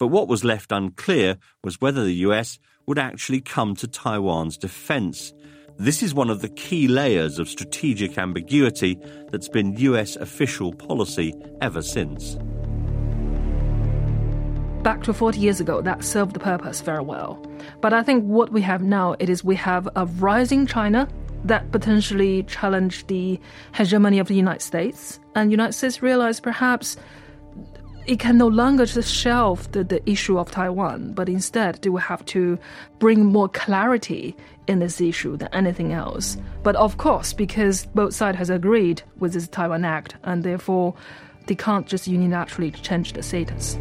But 0.00 0.08
what 0.08 0.26
was 0.26 0.42
left 0.42 0.72
unclear 0.72 1.38
was 1.62 1.80
whether 1.80 2.02
the 2.02 2.26
US 2.26 2.58
would 2.86 2.98
actually 2.98 3.40
come 3.40 3.76
to 3.76 3.86
Taiwan's 3.86 4.58
defense. 4.58 5.32
This 5.78 6.02
is 6.02 6.12
one 6.12 6.28
of 6.28 6.42
the 6.42 6.48
key 6.48 6.88
layers 6.88 7.38
of 7.38 7.48
strategic 7.48 8.18
ambiguity 8.18 8.98
that's 9.30 9.48
been 9.48 9.76
US 9.76 10.16
official 10.16 10.72
policy 10.72 11.32
ever 11.60 11.82
since 11.82 12.36
back 14.82 15.02
to 15.04 15.14
40 15.14 15.38
years 15.38 15.60
ago, 15.60 15.80
that 15.80 16.04
served 16.04 16.34
the 16.34 16.40
purpose 16.40 16.80
very 16.80 17.02
well. 17.02 17.40
But 17.80 17.92
I 17.92 18.02
think 18.02 18.24
what 18.24 18.52
we 18.52 18.60
have 18.62 18.82
now 18.82 19.14
it 19.18 19.28
is 19.28 19.44
we 19.44 19.56
have 19.56 19.88
a 19.94 20.06
rising 20.06 20.66
China 20.66 21.08
that 21.44 21.70
potentially 21.72 22.42
challenge 22.44 23.06
the 23.06 23.40
hegemony 23.74 24.18
of 24.18 24.28
the 24.28 24.34
United 24.34 24.62
States, 24.62 25.20
and 25.34 25.50
United 25.50 25.72
States 25.72 26.02
realized 26.02 26.42
perhaps 26.42 26.96
it 28.06 28.18
can 28.18 28.36
no 28.36 28.48
longer 28.48 28.84
just 28.84 29.12
shelve 29.12 29.70
the, 29.70 29.84
the 29.84 30.10
issue 30.10 30.38
of 30.38 30.50
Taiwan, 30.50 31.12
but 31.12 31.28
instead 31.28 31.80
they 31.82 31.88
will 31.88 31.98
have 31.98 32.24
to 32.26 32.58
bring 32.98 33.24
more 33.24 33.48
clarity 33.48 34.36
in 34.66 34.80
this 34.80 35.00
issue 35.00 35.36
than 35.36 35.48
anything 35.52 35.92
else. 35.92 36.36
But 36.64 36.74
of 36.76 36.96
course, 36.96 37.32
because 37.32 37.86
both 37.86 38.14
sides 38.14 38.38
has 38.38 38.50
agreed 38.50 39.02
with 39.18 39.34
this 39.34 39.46
Taiwan 39.46 39.84
Act, 39.84 40.16
and 40.24 40.42
therefore 40.42 40.94
they 41.46 41.54
can't 41.54 41.86
just 41.86 42.08
unilaterally 42.08 42.72
change 42.82 43.12
the 43.12 43.22
status. 43.22 43.78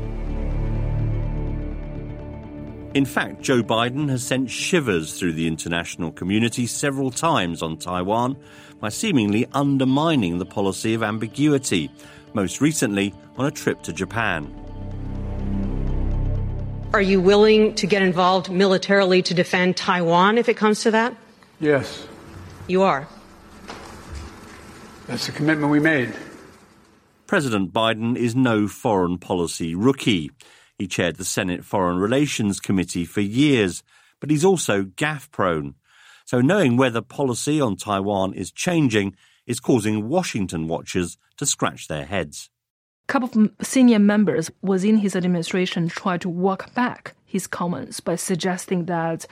In 2.93 3.05
fact, 3.05 3.41
Joe 3.41 3.63
Biden 3.63 4.09
has 4.09 4.21
sent 4.21 4.49
shivers 4.49 5.17
through 5.17 5.31
the 5.31 5.47
international 5.47 6.11
community 6.11 6.67
several 6.67 7.09
times 7.09 7.61
on 7.61 7.77
Taiwan 7.77 8.35
by 8.81 8.89
seemingly 8.89 9.47
undermining 9.53 10.39
the 10.39 10.45
policy 10.45 10.93
of 10.93 11.01
ambiguity, 11.01 11.89
most 12.33 12.59
recently 12.59 13.13
on 13.37 13.45
a 13.45 13.51
trip 13.51 13.81
to 13.83 13.93
Japan. 13.93 14.53
Are 16.93 17.01
you 17.01 17.21
willing 17.21 17.75
to 17.75 17.87
get 17.87 18.01
involved 18.01 18.51
militarily 18.51 19.21
to 19.21 19.33
defend 19.33 19.77
Taiwan 19.77 20.37
if 20.37 20.49
it 20.49 20.57
comes 20.57 20.81
to 20.81 20.91
that? 20.91 21.15
Yes. 21.61 22.05
You 22.67 22.81
are. 22.81 23.07
That's 25.07 25.27
the 25.27 25.31
commitment 25.31 25.71
we 25.71 25.79
made. 25.79 26.13
President 27.25 27.71
Biden 27.71 28.17
is 28.17 28.35
no 28.35 28.67
foreign 28.67 29.17
policy 29.17 29.75
rookie. 29.75 30.31
He 30.81 30.87
chaired 30.87 31.17
the 31.17 31.25
Senate 31.25 31.63
Foreign 31.63 31.99
Relations 31.99 32.59
Committee 32.59 33.05
for 33.05 33.21
years, 33.21 33.83
but 34.19 34.31
he's 34.31 34.43
also 34.43 34.81
gaffe 34.81 35.29
prone. 35.29 35.75
So 36.25 36.41
knowing 36.41 36.75
whether 36.75 37.03
policy 37.03 37.61
on 37.61 37.75
Taiwan 37.75 38.33
is 38.33 38.51
changing 38.51 39.15
is 39.45 39.59
causing 39.59 40.09
Washington 40.09 40.67
watchers 40.67 41.19
to 41.37 41.45
scratch 41.45 41.87
their 41.87 42.05
heads. 42.05 42.49
A 43.03 43.11
couple 43.11 43.43
of 43.43 43.51
senior 43.61 43.99
members 43.99 44.49
within 44.63 44.97
his 44.97 45.15
administration 45.15 45.87
tried 45.87 46.21
to 46.21 46.29
walk 46.29 46.73
back 46.73 47.13
his 47.25 47.45
comments 47.45 47.99
by 47.99 48.15
suggesting 48.15 48.85
that 48.85 49.27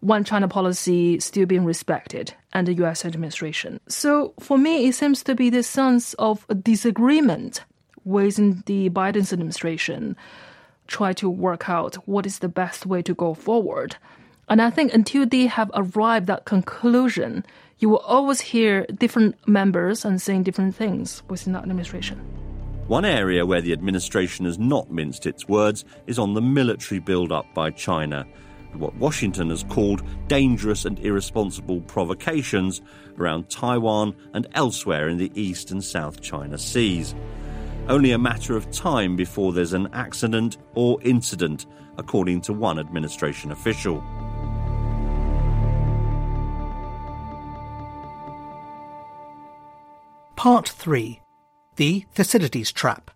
one 0.00 0.22
China 0.22 0.48
policy 0.48 1.18
still 1.18 1.46
being 1.46 1.64
respected 1.64 2.34
under 2.52 2.74
the 2.74 2.84
US 2.84 3.06
administration. 3.06 3.80
So 3.88 4.34
for 4.38 4.58
me, 4.58 4.86
it 4.86 4.94
seems 4.96 5.22
to 5.22 5.34
be 5.34 5.48
the 5.48 5.62
sense 5.62 6.12
of 6.18 6.44
a 6.50 6.54
disagreement 6.54 7.64
within 8.04 8.62
the 8.66 8.90
Biden's 8.90 9.32
administration 9.32 10.14
try 10.90 11.12
to 11.14 11.30
work 11.30 11.70
out 11.70 11.94
what 12.06 12.26
is 12.26 12.40
the 12.40 12.48
best 12.48 12.84
way 12.84 13.00
to 13.00 13.14
go 13.14 13.32
forward. 13.32 13.96
And 14.48 14.60
I 14.60 14.68
think 14.68 14.92
until 14.92 15.24
they 15.24 15.46
have 15.46 15.70
arrived 15.72 16.28
at 16.28 16.44
conclusion, 16.44 17.46
you 17.78 17.88
will 17.88 17.98
always 17.98 18.40
hear 18.40 18.84
different 18.86 19.36
members 19.48 20.04
and 20.04 20.20
saying 20.20 20.42
different 20.42 20.74
things 20.74 21.22
within 21.28 21.52
the 21.52 21.60
administration. 21.60 22.18
One 22.88 23.04
area 23.04 23.46
where 23.46 23.60
the 23.60 23.72
administration 23.72 24.44
has 24.46 24.58
not 24.58 24.90
minced 24.90 25.24
its 25.24 25.48
words 25.48 25.84
is 26.08 26.18
on 26.18 26.34
the 26.34 26.42
military 26.42 26.98
build-up 26.98 27.46
by 27.54 27.70
China, 27.70 28.26
what 28.74 28.94
Washington 28.96 29.50
has 29.50 29.62
called 29.64 30.02
dangerous 30.26 30.84
and 30.84 30.98
irresponsible 30.98 31.80
provocations 31.82 32.82
around 33.16 33.48
Taiwan 33.48 34.16
and 34.34 34.48
elsewhere 34.54 35.08
in 35.08 35.18
the 35.18 35.30
East 35.34 35.70
and 35.70 35.82
South 35.82 36.20
China 36.20 36.58
Seas 36.58 37.14
only 37.88 38.12
a 38.12 38.18
matter 38.18 38.56
of 38.56 38.70
time 38.70 39.16
before 39.16 39.52
there's 39.52 39.72
an 39.72 39.88
accident 39.92 40.58
or 40.74 41.00
incident, 41.02 41.66
according 41.98 42.40
to 42.42 42.52
one 42.52 42.78
administration 42.78 43.52
official. 43.52 44.02
Part 50.36 50.68
3 50.68 51.20
The 51.76 52.06
Thucydides 52.14 52.72
Trap. 52.72 53.10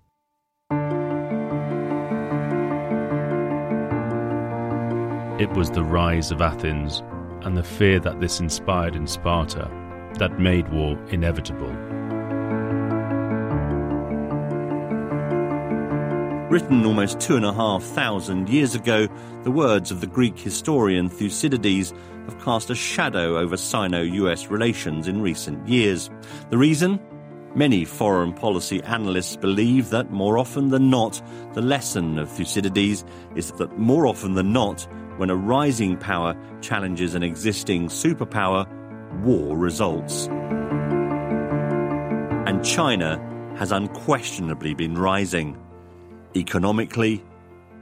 It 5.40 5.50
was 5.52 5.70
the 5.70 5.82
rise 5.82 6.30
of 6.30 6.40
Athens 6.42 7.02
and 7.42 7.56
the 7.56 7.62
fear 7.62 7.98
that 8.00 8.20
this 8.20 8.40
inspired 8.40 8.94
in 8.94 9.06
Sparta 9.06 9.70
that 10.18 10.38
made 10.38 10.72
war 10.72 10.98
inevitable. 11.08 11.93
Written 16.50 16.84
almost 16.84 17.20
two 17.20 17.36
and 17.36 17.44
a 17.46 17.54
half 17.54 17.82
thousand 17.82 18.50
years 18.50 18.74
ago, 18.74 19.08
the 19.44 19.50
words 19.50 19.90
of 19.90 20.02
the 20.02 20.06
Greek 20.06 20.38
historian 20.38 21.08
Thucydides 21.08 21.94
have 22.26 22.38
cast 22.44 22.68
a 22.68 22.74
shadow 22.74 23.38
over 23.38 23.56
Sino 23.56 24.02
US 24.02 24.48
relations 24.48 25.08
in 25.08 25.22
recent 25.22 25.66
years. 25.66 26.10
The 26.50 26.58
reason? 26.58 27.00
Many 27.54 27.86
foreign 27.86 28.34
policy 28.34 28.82
analysts 28.82 29.36
believe 29.36 29.88
that 29.88 30.10
more 30.10 30.36
often 30.36 30.68
than 30.68 30.90
not, 30.90 31.22
the 31.54 31.62
lesson 31.62 32.18
of 32.18 32.28
Thucydides 32.28 33.06
is 33.34 33.50
that 33.52 33.78
more 33.78 34.06
often 34.06 34.34
than 34.34 34.52
not, 34.52 34.86
when 35.16 35.30
a 35.30 35.36
rising 35.36 35.96
power 35.96 36.36
challenges 36.60 37.14
an 37.14 37.22
existing 37.22 37.88
superpower, 37.88 38.68
war 39.22 39.56
results. 39.56 40.26
And 42.46 42.62
China 42.62 43.18
has 43.56 43.72
unquestionably 43.72 44.74
been 44.74 44.98
rising 44.98 45.58
economically, 46.36 47.22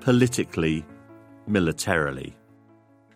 politically, 0.01 0.85
militarily. 1.47 2.37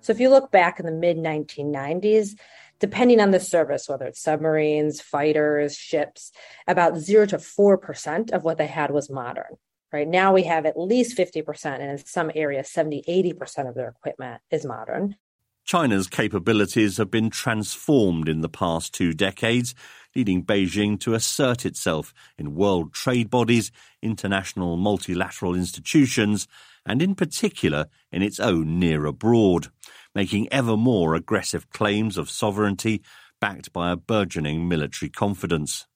So 0.00 0.12
if 0.12 0.21
you 0.21 0.31
look 0.31 0.50
back 0.50 0.78
in 0.78 0.87
the 0.87 0.93
mid 0.93 1.16
1990s, 1.16 2.38
depending 2.78 3.21
on 3.21 3.31
the 3.31 3.40
service, 3.40 3.88
whether 3.88 4.07
it's 4.07 4.21
submarines, 4.21 5.00
fighters, 5.00 5.76
ships, 5.76 6.33
about 6.66 6.97
zero 6.97 7.26
to 7.26 7.38
4% 7.38 8.33
of 8.33 8.45
what 8.45 8.59
they 8.59 8.66
had 8.66 8.90
was 8.90 9.11
modern. 9.11 9.57
Right 9.93 10.09
now, 10.09 10.33
we 10.33 10.43
have 10.43 10.66
at 10.66 10.78
least 10.78 11.16
50%, 11.16 11.81
and 11.81 11.90
in 11.90 11.99
some 12.05 12.31
areas, 12.35 12.71
70, 12.71 13.05
80% 13.09 13.69
of 13.69 13.75
their 13.75 13.88
equipment 13.88 14.43
is 14.50 14.64
modern. 14.64 15.16
China's 15.64 16.07
capabilities 16.07 16.97
have 16.99 17.11
been 17.11 17.31
transformed 17.31 18.28
in 18.28 18.40
the 18.40 18.49
past 18.49 18.95
two 18.95 19.12
decades, 19.12 19.75
leading 20.16 20.42
Beijing 20.42 20.99
to 21.00 21.12
assert 21.12 21.66
itself 21.66 22.14
in 22.38 22.54
world 22.54 22.94
trade 22.94 23.28
bodies, 23.28 23.70
international 24.00 24.78
multilateral 24.78 25.54
institutions, 25.54 26.49
and 26.87 27.02
in 27.02 27.14
particular 27.14 27.87
in 28.11 28.23
its 28.23 28.40
own 28.40 28.78
near 28.78 29.04
abroad, 29.04 29.68
making 30.14 30.50
ever 30.50 30.76
more 30.76 31.14
aggressive 31.14 31.68
claims 31.68 32.16
of 32.16 32.30
sovereignty 32.30 33.02
backed 33.42 33.73
by 33.75 33.92
a 33.92 33.96
burgeoning 33.96 34.66
military 34.66 35.11
confidence. 35.11 35.87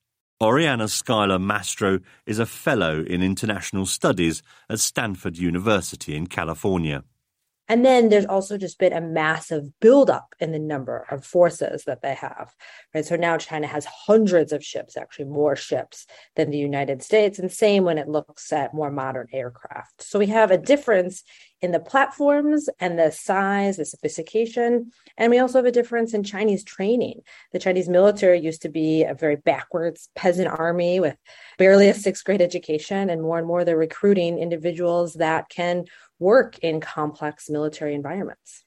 Oriana 0.42 0.84
Skylar 0.84 1.40
Mastro 1.40 2.00
is 2.26 2.38
a 2.38 2.46
fellow 2.46 3.02
in 3.02 3.22
international 3.22 3.86
studies 3.86 4.42
at 4.68 4.80
Stanford 4.80 5.38
University 5.38 6.14
in 6.14 6.26
California. 6.26 7.04
And 7.70 7.84
then 7.84 8.08
there's 8.08 8.26
also 8.26 8.58
just 8.58 8.80
been 8.80 8.92
a 8.92 9.00
massive 9.00 9.78
buildup 9.78 10.34
in 10.40 10.50
the 10.50 10.58
number 10.58 11.06
of 11.08 11.24
forces 11.24 11.84
that 11.84 12.02
they 12.02 12.14
have. 12.14 12.52
Right. 12.92 13.04
So 13.04 13.14
now 13.14 13.38
China 13.38 13.68
has 13.68 13.84
hundreds 13.84 14.52
of 14.52 14.64
ships, 14.64 14.96
actually 14.96 15.26
more 15.26 15.54
ships 15.54 16.08
than 16.34 16.50
the 16.50 16.58
United 16.58 17.00
States. 17.00 17.38
And 17.38 17.50
same 17.50 17.84
when 17.84 17.96
it 17.96 18.08
looks 18.08 18.52
at 18.52 18.74
more 18.74 18.90
modern 18.90 19.28
aircraft. 19.32 20.02
So 20.02 20.18
we 20.18 20.26
have 20.26 20.50
a 20.50 20.58
difference 20.58 21.22
in 21.62 21.72
the 21.72 21.80
platforms 21.80 22.68
and 22.78 22.98
the 22.98 23.10
size, 23.10 23.76
the 23.76 23.84
sophistication. 23.84 24.90
And 25.18 25.30
we 25.30 25.38
also 25.38 25.58
have 25.58 25.66
a 25.66 25.72
difference 25.72 26.14
in 26.14 26.22
Chinese 26.22 26.64
training. 26.64 27.20
The 27.52 27.58
Chinese 27.58 27.88
military 27.88 28.40
used 28.40 28.62
to 28.62 28.68
be 28.68 29.04
a 29.04 29.14
very 29.14 29.36
backwards 29.36 30.08
peasant 30.14 30.48
army 30.48 31.00
with 31.00 31.16
barely 31.58 31.88
a 31.88 31.94
sixth 31.94 32.24
grade 32.24 32.40
education. 32.40 33.10
And 33.10 33.22
more 33.22 33.38
and 33.38 33.46
more 33.46 33.64
they're 33.64 33.76
recruiting 33.76 34.38
individuals 34.38 35.14
that 35.14 35.48
can 35.48 35.84
work 36.18 36.58
in 36.60 36.80
complex 36.80 37.50
military 37.50 37.94
environments. 37.94 38.64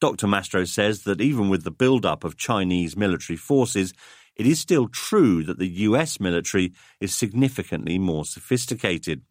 Dr. 0.00 0.26
Mastro 0.26 0.64
says 0.64 1.02
that 1.04 1.20
even 1.20 1.48
with 1.48 1.64
the 1.64 1.70
build-up 1.70 2.22
of 2.22 2.36
Chinese 2.36 2.96
military 2.96 3.36
forces, 3.36 3.94
it 4.36 4.46
is 4.46 4.60
still 4.60 4.88
true 4.88 5.42
that 5.44 5.58
the 5.58 5.68
US 5.68 6.20
military 6.20 6.74
is 7.00 7.14
significantly 7.14 7.98
more 7.98 8.24
sophisticated. 8.24 9.22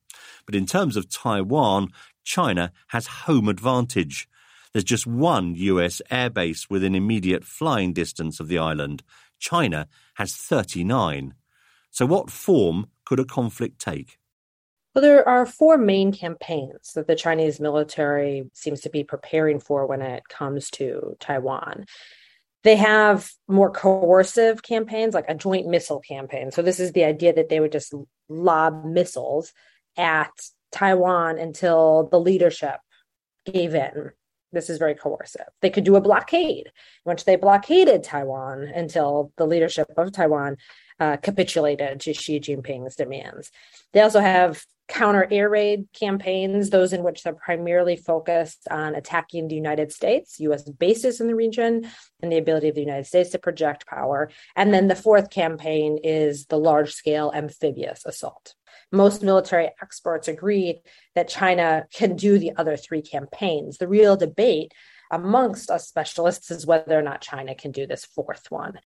But 0.46 0.56
in 0.56 0.66
terms 0.66 0.98
of 0.98 1.10
Taiwan, 1.10 1.90
China 2.26 2.74
has 2.88 3.08
home 3.08 3.48
advantage. 3.48 4.28
There's 4.74 4.84
just 4.84 5.08
one 5.08 5.56
US 5.56 6.02
airbase 6.12 6.70
within 6.70 6.96
immediate 6.96 7.46
flying 7.46 7.94
distance 7.94 8.42
of 8.42 8.50
the 8.50 8.58
island. 8.58 9.04
China 9.40 9.88
has 10.16 10.36
39. 10.36 11.36
So, 11.92 12.06
what 12.06 12.30
form 12.30 12.88
could 13.06 13.22
a 13.22 13.26
conflict 13.26 13.80
take? 13.80 14.18
Well, 14.94 15.02
there 15.02 15.28
are 15.28 15.46
four 15.46 15.78
main 15.78 16.12
campaigns 16.12 16.94
that 16.96 17.08
the 17.08 17.16
Chinese 17.16 17.60
military 17.60 18.50
seems 18.54 18.82
to 18.82 18.90
be 18.90 19.04
preparing 19.04 19.60
for 19.60 19.86
when 19.86 20.02
it 20.02 20.28
comes 20.28 20.70
to 20.72 21.16
Taiwan. 21.20 21.86
They 22.64 22.78
have 22.78 23.30
more 23.48 23.70
coercive 23.70 24.64
campaigns, 24.64 25.14
like 25.14 25.30
a 25.30 25.36
joint 25.36 25.68
missile 25.68 26.00
campaign. 26.00 26.52
So, 26.52 26.62
this 26.62 26.80
is 26.80 26.92
the 26.92 27.06
idea 27.06 27.34
that 27.34 27.50
they 27.50 27.60
would 27.60 27.72
just 27.72 27.94
lob 28.28 28.84
missiles 28.84 29.54
at 29.96 30.32
Taiwan 30.76 31.40
until 31.40 32.10
the 32.12 32.20
leadership 32.20 32.80
gave 33.46 33.74
in 33.74 34.12
this 34.56 34.70
is 34.70 34.80
very 34.80 34.96
coercive. 34.96 35.50
They 35.62 35.70
could 35.70 35.84
do 35.84 35.98
a 35.98 36.02
blockade, 36.02 36.72
which 37.04 37.26
they 37.26 37.36
blockaded 37.36 38.04
Taiwan 38.04 38.64
until 38.64 39.32
the 39.38 39.46
leadership 39.46 39.88
of 39.96 40.12
Taiwan 40.12 40.58
uh, 41.00 41.18
capitulated 41.18 42.00
to 42.00 42.14
Xi 42.14 42.40
Jinping's 42.40 42.96
demands. 42.96 43.52
They 43.94 44.02
also 44.02 44.22
have 44.22 44.64
counter 44.88 45.28
air 45.30 45.50
raid 45.50 45.88
campaigns, 45.94 46.70
those 46.70 46.94
in 46.94 47.04
which 47.04 47.24
they're 47.24 47.34
primarily 47.34 47.98
focused 47.98 48.68
on 48.72 48.96
attacking 48.96 49.48
the 49.48 49.56
United 49.56 49.92
States, 49.92 50.40
US 50.40 50.64
bases 50.64 51.20
in 51.20 51.28
the 51.28 51.36
region, 51.36 51.90
and 52.22 52.32
the 52.32 52.38
ability 52.38 52.70
of 52.70 52.76
the 52.76 52.82
United 52.82 53.06
States 53.06 53.32
to 53.32 53.40
project 53.40 53.86
power. 53.88 54.30
And 54.56 54.74
then 54.74 54.88
the 54.88 54.96
fourth 54.96 55.30
campaign 55.30 56.00
is 56.04 56.46
the 56.46 56.60
large 56.60 56.94
scale 56.94 57.32
amphibious 57.36 58.06
assault 58.06 58.56
most 58.92 59.24
military 59.24 59.70
experts 59.82 60.28
agree 60.28 60.82
that 61.16 61.28
China 61.28 61.86
can 61.94 62.16
do 62.16 62.38
the 62.38 62.52
other 62.58 62.78
three 62.78 63.02
campaigns. 63.02 63.78
The 63.78 63.88
real 63.88 64.16
debate 64.16 64.74
amongst 65.12 65.70
us 65.70 65.88
specialists 65.88 66.52
is 66.52 66.66
whether 66.66 66.98
or 66.98 67.02
not 67.02 67.22
China 67.22 67.56
can 67.56 67.72
do 67.72 67.86
this 67.88 68.06
fourth 68.06 68.50
one. 68.50 68.80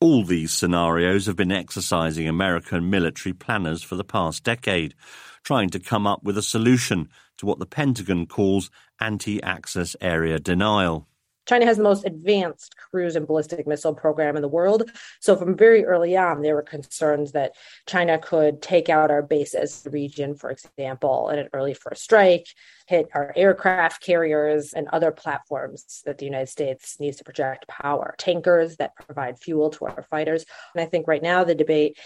All 0.00 0.24
these 0.24 0.52
scenarios 0.52 1.26
have 1.26 1.36
been 1.36 1.52
exercising 1.52 2.28
American 2.28 2.90
military 2.90 3.32
planners 3.32 3.82
for 3.82 3.96
the 3.96 4.04
past 4.04 4.44
decade, 4.44 4.94
trying 5.42 5.70
to 5.70 5.80
come 5.80 6.06
up 6.06 6.22
with 6.22 6.36
a 6.36 6.42
solution 6.42 7.08
to 7.38 7.46
what 7.46 7.58
the 7.58 7.66
Pentagon 7.66 8.26
calls 8.26 8.70
anti 9.00 9.42
access 9.42 9.96
area 10.00 10.38
denial. 10.38 11.08
China 11.46 11.64
has 11.64 11.76
the 11.76 11.82
most 11.82 12.04
advanced 12.04 12.76
cruise 12.76 13.16
and 13.16 13.26
ballistic 13.26 13.66
missile 13.66 13.94
program 13.94 14.36
in 14.36 14.42
the 14.42 14.48
world. 14.48 14.90
So, 15.20 15.36
from 15.36 15.56
very 15.56 15.84
early 15.84 16.16
on, 16.16 16.42
there 16.42 16.54
were 16.54 16.62
concerns 16.62 17.32
that 17.32 17.52
China 17.86 18.18
could 18.18 18.60
take 18.60 18.88
out 18.88 19.10
our 19.10 19.22
bases 19.22 19.82
the 19.82 19.90
region, 19.90 20.34
for 20.34 20.50
example, 20.50 21.30
in 21.30 21.38
an 21.38 21.48
early 21.52 21.74
first 21.74 22.02
strike, 22.02 22.46
hit 22.86 23.08
our 23.14 23.32
aircraft 23.36 24.02
carriers 24.02 24.72
and 24.72 24.88
other 24.88 25.12
platforms 25.12 26.02
that 26.04 26.18
the 26.18 26.24
United 26.24 26.48
States 26.48 26.98
needs 27.00 27.16
to 27.18 27.24
project 27.24 27.66
power, 27.68 28.14
tankers 28.18 28.76
that 28.76 28.96
provide 28.96 29.38
fuel 29.38 29.70
to 29.70 29.86
our 29.86 30.04
fighters. 30.10 30.44
And 30.74 30.82
I 30.82 30.86
think 30.86 31.06
right 31.06 31.22
now 31.22 31.44
the 31.44 31.54
debate 31.54 31.98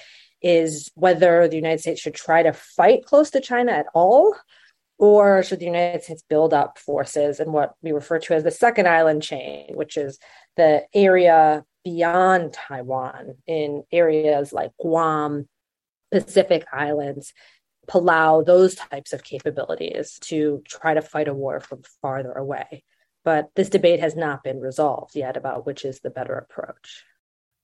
is 0.42 0.90
whether 0.94 1.48
the 1.48 1.56
United 1.56 1.80
States 1.80 2.00
should 2.00 2.14
try 2.14 2.42
to 2.42 2.52
fight 2.52 3.04
close 3.04 3.30
to 3.30 3.40
China 3.40 3.72
at 3.72 3.86
all 3.94 4.34
or 5.00 5.42
should 5.42 5.60
the 5.60 5.64
United 5.64 6.02
States 6.02 6.22
build 6.28 6.52
up 6.52 6.78
forces 6.78 7.40
in 7.40 7.52
what 7.52 7.72
we 7.82 7.90
refer 7.90 8.18
to 8.18 8.34
as 8.34 8.44
the 8.44 8.50
second 8.50 8.86
island 8.86 9.22
chain, 9.22 9.74
which 9.74 9.96
is 9.96 10.18
the 10.58 10.84
area 10.92 11.64
beyond 11.84 12.52
Taiwan 12.52 13.36
in 13.46 13.82
areas 13.90 14.52
like 14.52 14.72
Guam, 14.78 15.48
Pacific 16.12 16.66
Islands, 16.70 17.32
Palau, 17.88 18.44
those 18.44 18.74
types 18.74 19.14
of 19.14 19.24
capabilities 19.24 20.18
to 20.24 20.62
try 20.68 20.92
to 20.92 21.00
fight 21.00 21.28
a 21.28 21.34
war 21.34 21.60
from 21.60 21.80
farther 22.02 22.32
away. 22.32 22.84
But 23.24 23.48
this 23.56 23.70
debate 23.70 24.00
has 24.00 24.14
not 24.14 24.44
been 24.44 24.60
resolved 24.60 25.16
yet 25.16 25.38
about 25.38 25.64
which 25.64 25.86
is 25.86 26.00
the 26.00 26.10
better 26.10 26.34
approach. 26.34 27.04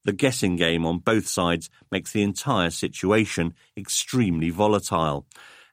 The 0.06 0.12
guessing 0.12 0.56
game 0.56 0.86
on 0.86 1.00
both 1.00 1.28
sides 1.28 1.68
makes 1.90 2.12
the 2.12 2.22
entire 2.22 2.70
situation 2.70 3.52
extremely 3.76 4.48
volatile. 4.48 5.26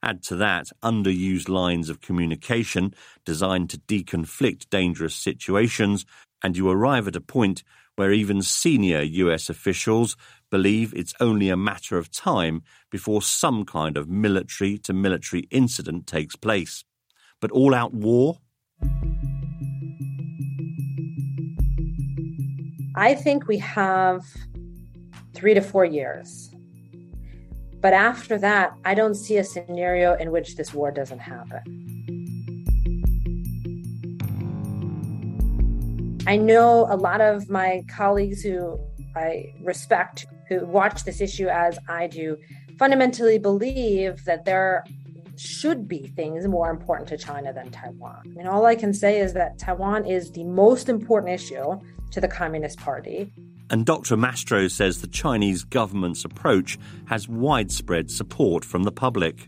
Add 0.03 0.21
to 0.23 0.35
that 0.35 0.67
underused 0.83 1.47
lines 1.47 1.89
of 1.89 2.01
communication 2.01 2.93
designed 3.25 3.69
to 3.69 3.77
deconflict 3.77 4.69
dangerous 4.69 5.15
situations, 5.15 6.05
and 6.43 6.57
you 6.57 6.69
arrive 6.69 7.07
at 7.07 7.15
a 7.15 7.21
point 7.21 7.63
where 7.95 8.11
even 8.11 8.41
senior 8.41 9.01
US 9.01 9.49
officials 9.49 10.17
believe 10.51 10.93
it's 10.93 11.13
only 11.21 11.47
a 11.47 11.55
matter 11.55 11.97
of 11.97 12.11
time 12.11 12.63
before 12.91 13.21
some 13.21 13.63
kind 13.63 13.95
of 13.95 14.09
military 14.09 14.77
to 14.79 14.91
military 14.91 15.47
incident 15.51 16.05
takes 16.05 16.35
place. 16.35 16.83
But 17.39 17.51
all 17.51 17.73
out 17.73 17.93
war? 17.93 18.39
I 22.97 23.15
think 23.15 23.47
we 23.47 23.59
have 23.59 24.25
three 25.33 25.53
to 25.53 25.61
four 25.61 25.85
years 25.85 26.52
but 27.83 27.91
after 27.91 28.37
that, 28.37 28.73
I 28.85 28.93
don't 28.93 29.13
see 29.13 29.37
a 29.37 29.43
scenario 29.43 30.13
in 30.13 30.31
which 30.31 30.55
this 30.55 30.73
war 30.73 30.89
doesn't 30.89 31.19
happen. 31.19 31.61
I 36.25 36.37
know 36.37 36.87
a 36.89 36.95
lot 36.95 37.19
of 37.19 37.49
my 37.49 37.83
colleagues 37.89 38.41
who 38.41 38.79
I 39.17 39.53
respect, 39.61 40.25
who 40.47 40.65
watch 40.65 41.03
this 41.03 41.19
issue 41.19 41.49
as 41.49 41.77
I 41.89 42.07
do, 42.07 42.37
fundamentally 42.79 43.37
believe 43.37 44.23
that 44.23 44.45
there 44.45 44.85
should 45.35 45.85
be 45.85 46.07
things 46.07 46.47
more 46.47 46.69
important 46.69 47.09
to 47.09 47.17
China 47.17 47.51
than 47.51 47.69
Taiwan. 47.69 48.33
And 48.39 48.47
all 48.47 48.65
I 48.65 48.75
can 48.75 48.93
say 48.93 49.19
is 49.19 49.33
that 49.33 49.59
Taiwan 49.59 50.05
is 50.05 50.31
the 50.31 50.45
most 50.45 50.87
important 50.87 51.33
issue 51.33 51.81
to 52.11 52.21
the 52.21 52.29
Communist 52.29 52.79
Party. 52.79 53.33
And 53.69 53.85
Dr. 53.85 54.17
Mastro 54.17 54.67
says 54.67 55.01
the 55.01 55.07
Chinese 55.07 55.63
government's 55.63 56.25
approach 56.25 56.77
has 57.05 57.27
widespread 57.27 58.11
support 58.11 58.65
from 58.65 58.83
the 58.83 58.91
public. 58.91 59.47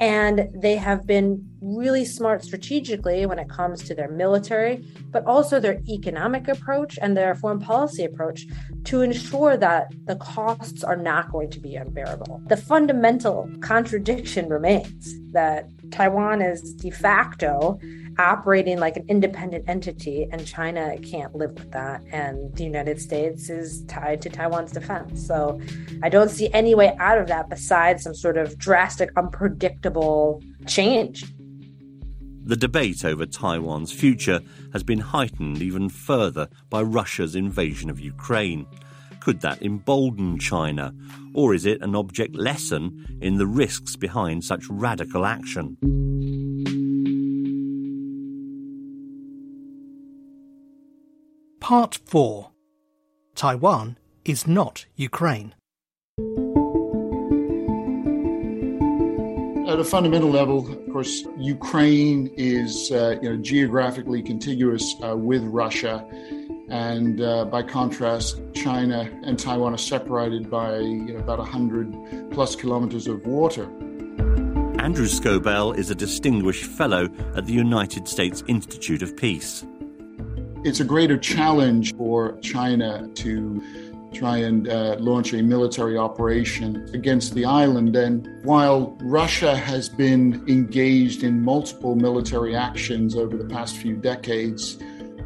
And 0.00 0.48
they 0.54 0.76
have 0.76 1.06
been 1.06 1.46
really 1.60 2.06
smart 2.06 2.42
strategically 2.42 3.26
when 3.26 3.38
it 3.38 3.50
comes 3.50 3.84
to 3.84 3.94
their 3.94 4.08
military, 4.08 4.82
but 5.10 5.26
also 5.26 5.60
their 5.60 5.78
economic 5.86 6.48
approach 6.48 6.98
and 7.02 7.14
their 7.14 7.34
foreign 7.34 7.60
policy 7.60 8.04
approach 8.04 8.46
to 8.84 9.02
ensure 9.02 9.58
that 9.58 9.92
the 10.06 10.16
costs 10.16 10.82
are 10.82 10.96
not 10.96 11.30
going 11.30 11.50
to 11.50 11.60
be 11.60 11.76
unbearable. 11.76 12.40
The 12.46 12.56
fundamental 12.56 13.50
contradiction 13.60 14.48
remains 14.48 15.14
that 15.32 15.68
Taiwan 15.90 16.40
is 16.40 16.72
de 16.72 16.90
facto 16.90 17.78
operating 18.20 18.78
like 18.78 18.96
an 18.96 19.04
independent 19.08 19.64
entity, 19.68 20.28
and 20.30 20.46
China 20.46 20.96
can't 20.98 21.34
live 21.34 21.52
with 21.54 21.70
that. 21.72 22.02
And 22.12 22.54
the 22.54 22.64
United 22.64 23.00
States 23.00 23.50
is 23.50 23.82
tied 23.84 24.22
to 24.22 24.30
Taiwan's 24.30 24.72
defense. 24.72 25.26
So 25.26 25.60
I 26.02 26.08
don't 26.08 26.30
see 26.30 26.52
any 26.52 26.74
way 26.74 26.96
out 26.98 27.18
of 27.18 27.26
that 27.28 27.48
besides 27.48 28.02
some 28.02 28.14
sort 28.14 28.36
of 28.36 28.58
drastic, 28.58 29.10
unpredictable 29.16 30.42
change. 30.66 31.24
The 32.44 32.56
debate 32.56 33.04
over 33.04 33.26
Taiwan's 33.26 33.92
future 33.92 34.40
has 34.72 34.82
been 34.82 34.98
heightened 34.98 35.62
even 35.62 35.88
further 35.88 36.48
by 36.68 36.82
Russia's 36.82 37.34
invasion 37.34 37.90
of 37.90 38.00
Ukraine. 38.00 38.66
Could 39.20 39.40
that 39.42 39.62
embolden 39.62 40.38
China? 40.38 40.94
Or 41.34 41.54
is 41.54 41.66
it 41.66 41.82
an 41.82 41.94
object 41.94 42.34
lesson 42.34 43.18
in 43.20 43.36
the 43.36 43.46
risks 43.46 43.94
behind 43.94 44.42
such 44.44 44.66
radical 44.68 45.26
action? 45.26 45.76
Part 51.70 52.00
4 52.04 52.50
Taiwan 53.36 53.96
is 54.24 54.44
not 54.44 54.86
Ukraine. 54.96 55.54
At 59.68 59.78
a 59.78 59.84
fundamental 59.84 60.30
level, 60.30 60.68
of 60.68 60.92
course, 60.92 61.22
Ukraine 61.38 62.28
is 62.36 62.90
uh, 62.90 63.20
you 63.22 63.30
know, 63.30 63.36
geographically 63.36 64.20
contiguous 64.20 64.96
uh, 65.04 65.16
with 65.16 65.44
Russia. 65.44 66.04
And 66.70 67.20
uh, 67.20 67.44
by 67.44 67.62
contrast, 67.62 68.40
China 68.52 69.08
and 69.22 69.38
Taiwan 69.38 69.72
are 69.72 69.78
separated 69.78 70.50
by 70.50 70.76
you 70.80 71.12
know, 71.14 71.20
about 71.20 71.38
100 71.38 72.32
plus 72.32 72.56
kilometers 72.56 73.06
of 73.06 73.24
water. 73.24 73.66
Andrew 74.80 75.06
Scobell 75.06 75.78
is 75.78 75.88
a 75.88 75.94
distinguished 75.94 76.64
fellow 76.64 77.08
at 77.36 77.46
the 77.46 77.52
United 77.52 78.08
States 78.08 78.42
Institute 78.48 79.02
of 79.02 79.16
Peace. 79.16 79.64
It's 80.62 80.80
a 80.80 80.84
greater 80.84 81.16
challenge 81.16 81.96
for 81.96 82.38
China 82.40 83.08
to 83.14 83.62
try 84.12 84.38
and 84.38 84.68
uh, 84.68 84.96
launch 84.98 85.32
a 85.32 85.42
military 85.42 85.96
operation 85.96 86.86
against 86.92 87.34
the 87.34 87.46
island. 87.46 87.96
And 87.96 88.28
while 88.44 88.98
Russia 89.00 89.56
has 89.56 89.88
been 89.88 90.44
engaged 90.48 91.22
in 91.22 91.42
multiple 91.42 91.94
military 91.94 92.54
actions 92.54 93.16
over 93.16 93.38
the 93.38 93.46
past 93.46 93.78
few 93.78 93.96
decades, 93.96 94.76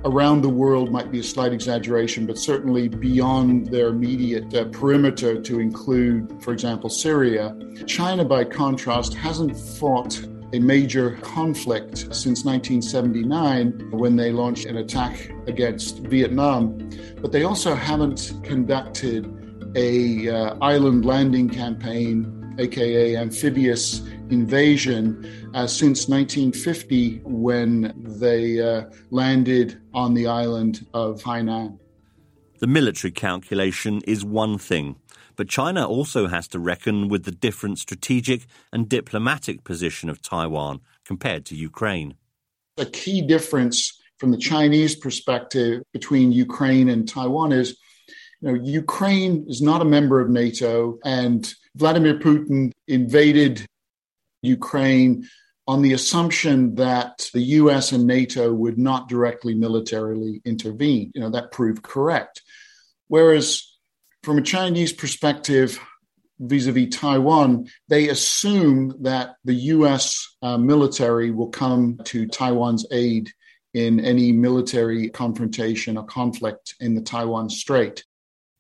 around 0.04 0.42
the 0.42 0.48
world 0.48 0.92
might 0.92 1.10
be 1.10 1.18
a 1.18 1.22
slight 1.24 1.52
exaggeration, 1.52 2.26
but 2.26 2.38
certainly 2.38 2.86
beyond 2.86 3.66
their 3.72 3.88
immediate 3.88 4.54
uh, 4.54 4.66
perimeter 4.66 5.40
to 5.40 5.58
include, 5.58 6.40
for 6.40 6.52
example, 6.52 6.88
Syria. 6.88 7.56
China, 7.86 8.24
by 8.24 8.44
contrast, 8.44 9.14
hasn't 9.14 9.56
fought 9.56 10.14
a 10.54 10.60
major 10.60 11.16
conflict 11.22 11.98
since 12.14 12.44
1979 12.44 13.90
when 13.90 14.14
they 14.14 14.30
launched 14.30 14.66
an 14.66 14.76
attack 14.76 15.32
against 15.48 15.98
Vietnam, 15.98 16.78
but 17.20 17.32
they 17.32 17.42
also 17.42 17.74
haven't 17.74 18.32
conducted 18.44 19.26
a 19.74 20.28
uh, 20.28 20.56
island 20.62 21.04
landing 21.04 21.48
campaign, 21.50 22.54
aka 22.60 23.16
amphibious 23.16 24.02
invasion, 24.30 25.04
uh, 25.54 25.66
since 25.66 26.08
1950 26.08 27.20
when 27.24 27.92
they 28.20 28.60
uh, 28.60 28.84
landed 29.10 29.80
on 29.92 30.14
the 30.14 30.28
island 30.28 30.86
of 30.94 31.20
Hainan. 31.22 31.80
The 32.60 32.68
military 32.68 33.10
calculation 33.10 34.02
is 34.06 34.24
one 34.24 34.58
thing, 34.58 34.94
but 35.36 35.48
China 35.48 35.86
also 35.86 36.26
has 36.28 36.48
to 36.48 36.58
reckon 36.58 37.08
with 37.08 37.24
the 37.24 37.30
different 37.30 37.78
strategic 37.78 38.46
and 38.72 38.88
diplomatic 38.88 39.64
position 39.64 40.08
of 40.08 40.22
Taiwan 40.22 40.80
compared 41.04 41.44
to 41.46 41.56
Ukraine. 41.56 42.14
A 42.78 42.86
key 42.86 43.20
difference 43.20 44.00
from 44.18 44.30
the 44.30 44.38
Chinese 44.38 44.94
perspective 44.94 45.82
between 45.92 46.32
Ukraine 46.32 46.88
and 46.88 47.08
Taiwan 47.08 47.52
is 47.52 47.76
you 48.40 48.52
know, 48.52 48.62
Ukraine 48.62 49.46
is 49.48 49.62
not 49.62 49.80
a 49.80 49.86
member 49.86 50.20
of 50.20 50.28
NATO, 50.28 50.98
and 51.04 51.52
Vladimir 51.76 52.18
Putin 52.18 52.72
invaded 52.86 53.64
Ukraine 54.42 55.26
on 55.66 55.80
the 55.80 55.94
assumption 55.94 56.74
that 56.74 57.30
the 57.32 57.40
US 57.40 57.92
and 57.92 58.06
NATO 58.06 58.52
would 58.52 58.76
not 58.78 59.08
directly 59.08 59.54
militarily 59.54 60.42
intervene. 60.44 61.10
You 61.14 61.22
know, 61.22 61.30
that 61.30 61.52
proved 61.52 61.82
correct. 61.82 62.42
Whereas 63.08 63.73
from 64.24 64.38
a 64.38 64.42
Chinese 64.42 64.92
perspective, 64.92 65.78
vis 66.40 66.66
a 66.66 66.72
vis 66.72 66.96
Taiwan, 66.96 67.68
they 67.88 68.08
assume 68.08 68.94
that 69.02 69.36
the 69.44 69.54
US 69.54 70.36
uh, 70.42 70.56
military 70.56 71.30
will 71.30 71.50
come 71.50 72.00
to 72.04 72.26
Taiwan's 72.26 72.86
aid 72.90 73.30
in 73.74 74.00
any 74.00 74.32
military 74.32 75.10
confrontation 75.10 75.98
or 75.98 76.04
conflict 76.04 76.74
in 76.80 76.94
the 76.94 77.02
Taiwan 77.02 77.50
Strait. 77.50 78.04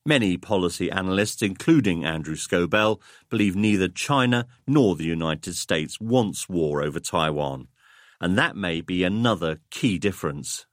Many 0.06 0.36
policy 0.36 0.90
analysts, 0.90 1.40
including 1.40 2.04
Andrew 2.04 2.36
Scobell, 2.36 3.00
believe 3.30 3.56
neither 3.56 3.88
China 3.88 4.46
nor 4.66 4.96
the 4.96 5.04
United 5.04 5.54
States 5.54 5.98
wants 5.98 6.46
war 6.46 6.82
over 6.82 7.00
Taiwan. 7.00 7.68
And 8.20 8.36
that 8.36 8.54
may 8.54 8.82
be 8.82 9.02
another 9.02 9.60
key 9.70 9.98
difference. 9.98 10.66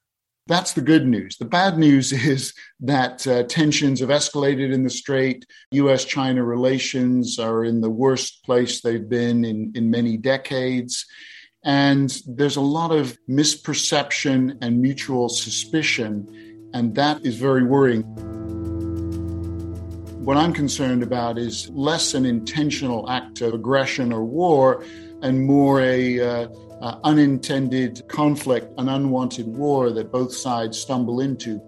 That's 0.48 0.74
the 0.74 0.82
good 0.82 1.06
news. 1.06 1.38
The 1.38 1.46
bad 1.46 1.78
news 1.78 2.12
is 2.28 2.54
that 2.82 3.26
uh, 3.28 3.44
tensions 3.44 4.00
have 4.00 4.10
escalated 4.10 4.74
in 4.74 4.84
the 4.84 4.90
Strait. 4.90 5.46
US 5.72 6.06
China 6.06 6.44
relations 6.44 7.40
are 7.40 7.64
in 7.64 7.82
the 7.82 7.90
worst 7.90 8.44
place 8.44 8.82
they've 8.82 9.08
been 9.08 9.46
in, 9.46 9.72
in 9.76 9.90
many 9.90 10.18
decades. 10.18 11.06
And 11.64 12.16
there's 12.26 12.56
a 12.56 12.62
lot 12.62 12.92
of 12.92 13.18
misperception 13.30 14.58
and 14.62 14.82
mutual 14.82 15.30
suspicion. 15.30 16.70
And 16.74 16.96
that 16.96 17.24
is 17.26 17.36
very 17.36 17.64
worrying. 17.64 18.04
What 20.26 20.38
I'm 20.38 20.54
concerned 20.54 21.04
about 21.04 21.38
is 21.38 21.70
less 21.70 22.14
an 22.14 22.26
intentional 22.26 23.10
act 23.10 23.42
of 23.42 23.54
aggression 23.54 24.14
or 24.14 24.24
war 24.24 24.84
and 25.22 25.46
more 25.46 25.82
a 25.82 26.20
uh, 26.20 26.48
uh, 26.82 26.98
unintended 27.04 28.08
conflict, 28.08 28.74
an 28.78 28.90
unwanted 28.90 29.48
war 29.48 29.92
that 29.92 30.12
both 30.12 30.34
sides 30.34 30.80
stumble 30.80 31.22
into. 31.22 31.62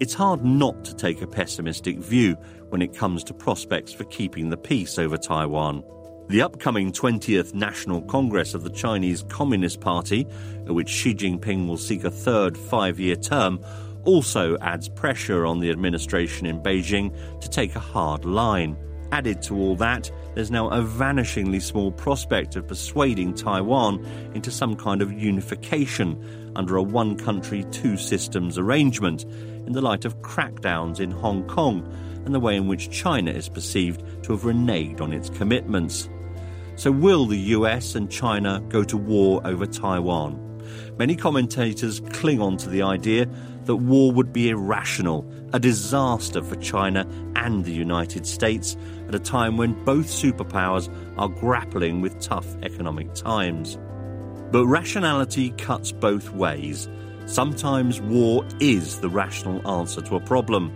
It's 0.00 0.14
hard 0.14 0.44
not 0.44 0.84
to 0.86 0.94
take 0.94 1.22
a 1.22 1.26
pessimistic 1.26 1.98
view 1.98 2.36
when 2.70 2.82
it 2.82 2.96
comes 2.96 3.22
to 3.24 3.34
prospects 3.34 3.92
for 3.92 4.04
keeping 4.04 4.50
the 4.50 4.56
peace 4.56 4.98
over 4.98 5.16
Taiwan. 5.16 5.84
The 6.28 6.42
upcoming 6.42 6.90
20th 6.90 7.52
National 7.54 8.00
Congress 8.02 8.54
of 8.54 8.64
the 8.64 8.70
Chinese 8.70 9.22
Communist 9.28 9.80
Party, 9.80 10.26
at 10.66 10.74
which 10.74 10.88
Xi 10.88 11.14
Jinping 11.14 11.68
will 11.68 11.76
seek 11.76 12.02
a 12.02 12.10
third 12.10 12.56
five 12.56 12.98
year 12.98 13.14
term, 13.14 13.60
also 14.04 14.56
adds 14.58 14.88
pressure 14.88 15.46
on 15.46 15.60
the 15.60 15.70
administration 15.70 16.46
in 16.46 16.60
Beijing 16.60 17.14
to 17.40 17.48
take 17.48 17.76
a 17.76 17.80
hard 17.80 18.24
line. 18.24 18.76
Added 19.14 19.42
to 19.42 19.54
all 19.54 19.76
that, 19.76 20.10
there's 20.34 20.50
now 20.50 20.68
a 20.70 20.82
vanishingly 20.82 21.62
small 21.62 21.92
prospect 21.92 22.56
of 22.56 22.66
persuading 22.66 23.34
Taiwan 23.34 24.04
into 24.34 24.50
some 24.50 24.74
kind 24.74 25.00
of 25.00 25.12
unification 25.12 26.50
under 26.56 26.74
a 26.74 26.82
one 26.82 27.16
country, 27.16 27.62
two 27.70 27.96
systems 27.96 28.58
arrangement 28.58 29.22
in 29.22 29.72
the 29.72 29.80
light 29.80 30.04
of 30.04 30.20
crackdowns 30.22 30.98
in 30.98 31.12
Hong 31.12 31.46
Kong 31.46 31.86
and 32.24 32.34
the 32.34 32.40
way 32.40 32.56
in 32.56 32.66
which 32.66 32.90
China 32.90 33.30
is 33.30 33.48
perceived 33.48 34.02
to 34.24 34.32
have 34.32 34.42
reneged 34.42 35.00
on 35.00 35.12
its 35.12 35.30
commitments. 35.30 36.08
So, 36.74 36.90
will 36.90 37.26
the 37.26 37.38
US 37.38 37.94
and 37.94 38.10
China 38.10 38.60
go 38.68 38.82
to 38.82 38.96
war 38.96 39.40
over 39.44 39.64
Taiwan? 39.64 40.40
Many 40.98 41.14
commentators 41.14 42.00
cling 42.10 42.40
on 42.40 42.56
to 42.56 42.68
the 42.68 42.82
idea 42.82 43.28
that 43.66 43.76
war 43.76 44.12
would 44.12 44.32
be 44.32 44.50
irrational, 44.50 45.30
a 45.52 45.60
disaster 45.60 46.42
for 46.42 46.56
China 46.56 47.06
and 47.36 47.64
the 47.64 47.72
United 47.72 48.26
States 48.26 48.76
at 49.08 49.14
a 49.14 49.18
time 49.18 49.56
when 49.56 49.72
both 49.84 50.06
superpowers 50.06 50.88
are 51.18 51.28
grappling 51.28 52.00
with 52.00 52.20
tough 52.20 52.46
economic 52.62 53.12
times. 53.14 53.78
But 54.50 54.66
rationality 54.66 55.50
cuts 55.50 55.92
both 55.92 56.30
ways. 56.32 56.88
Sometimes 57.26 58.00
war 58.00 58.44
is 58.60 59.00
the 59.00 59.08
rational 59.08 59.66
answer 59.68 60.02
to 60.02 60.16
a 60.16 60.20
problem, 60.20 60.72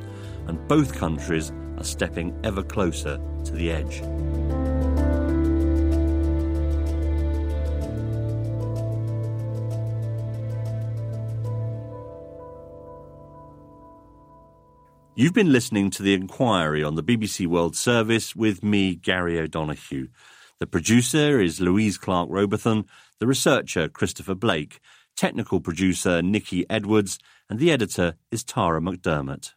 and 0.47 0.67
both 0.69 0.95
countries 0.95 1.53
are 1.77 1.85
stepping 1.85 2.39
ever 2.43 2.63
closer 2.63 3.21
to 3.45 3.53
the 3.53 3.71
edge. 3.71 4.03
You've 15.19 15.35
been 15.35 15.51
listening 15.51 15.91
to 15.91 16.05
The 16.05 16.15
Inquiry 16.15 16.85
on 16.85 16.95
the 16.95 17.03
BBC 17.03 17.49
World 17.49 17.75
Service 17.75 18.37
with 18.37 18.63
me, 18.63 18.95
Gary 18.95 19.37
O'Donoghue. 19.37 20.07
The 20.61 20.67
producer 20.69 21.41
is 21.41 21.61
Louise 21.61 21.99
Clark 21.99 22.29
Robertson, 22.31 22.85
the 23.19 23.27
researcher, 23.27 23.89
Christopher 23.89 24.37
Blake, 24.37 24.79
technical 25.17 25.61
producer, 25.61 26.23
Nikki 26.23 26.65
Edwards, 26.71 27.19
and 27.51 27.59
the 27.59 27.73
editor 27.73 28.15
is 28.31 28.45
Tara 28.45 28.81
McDermott. 28.81 29.55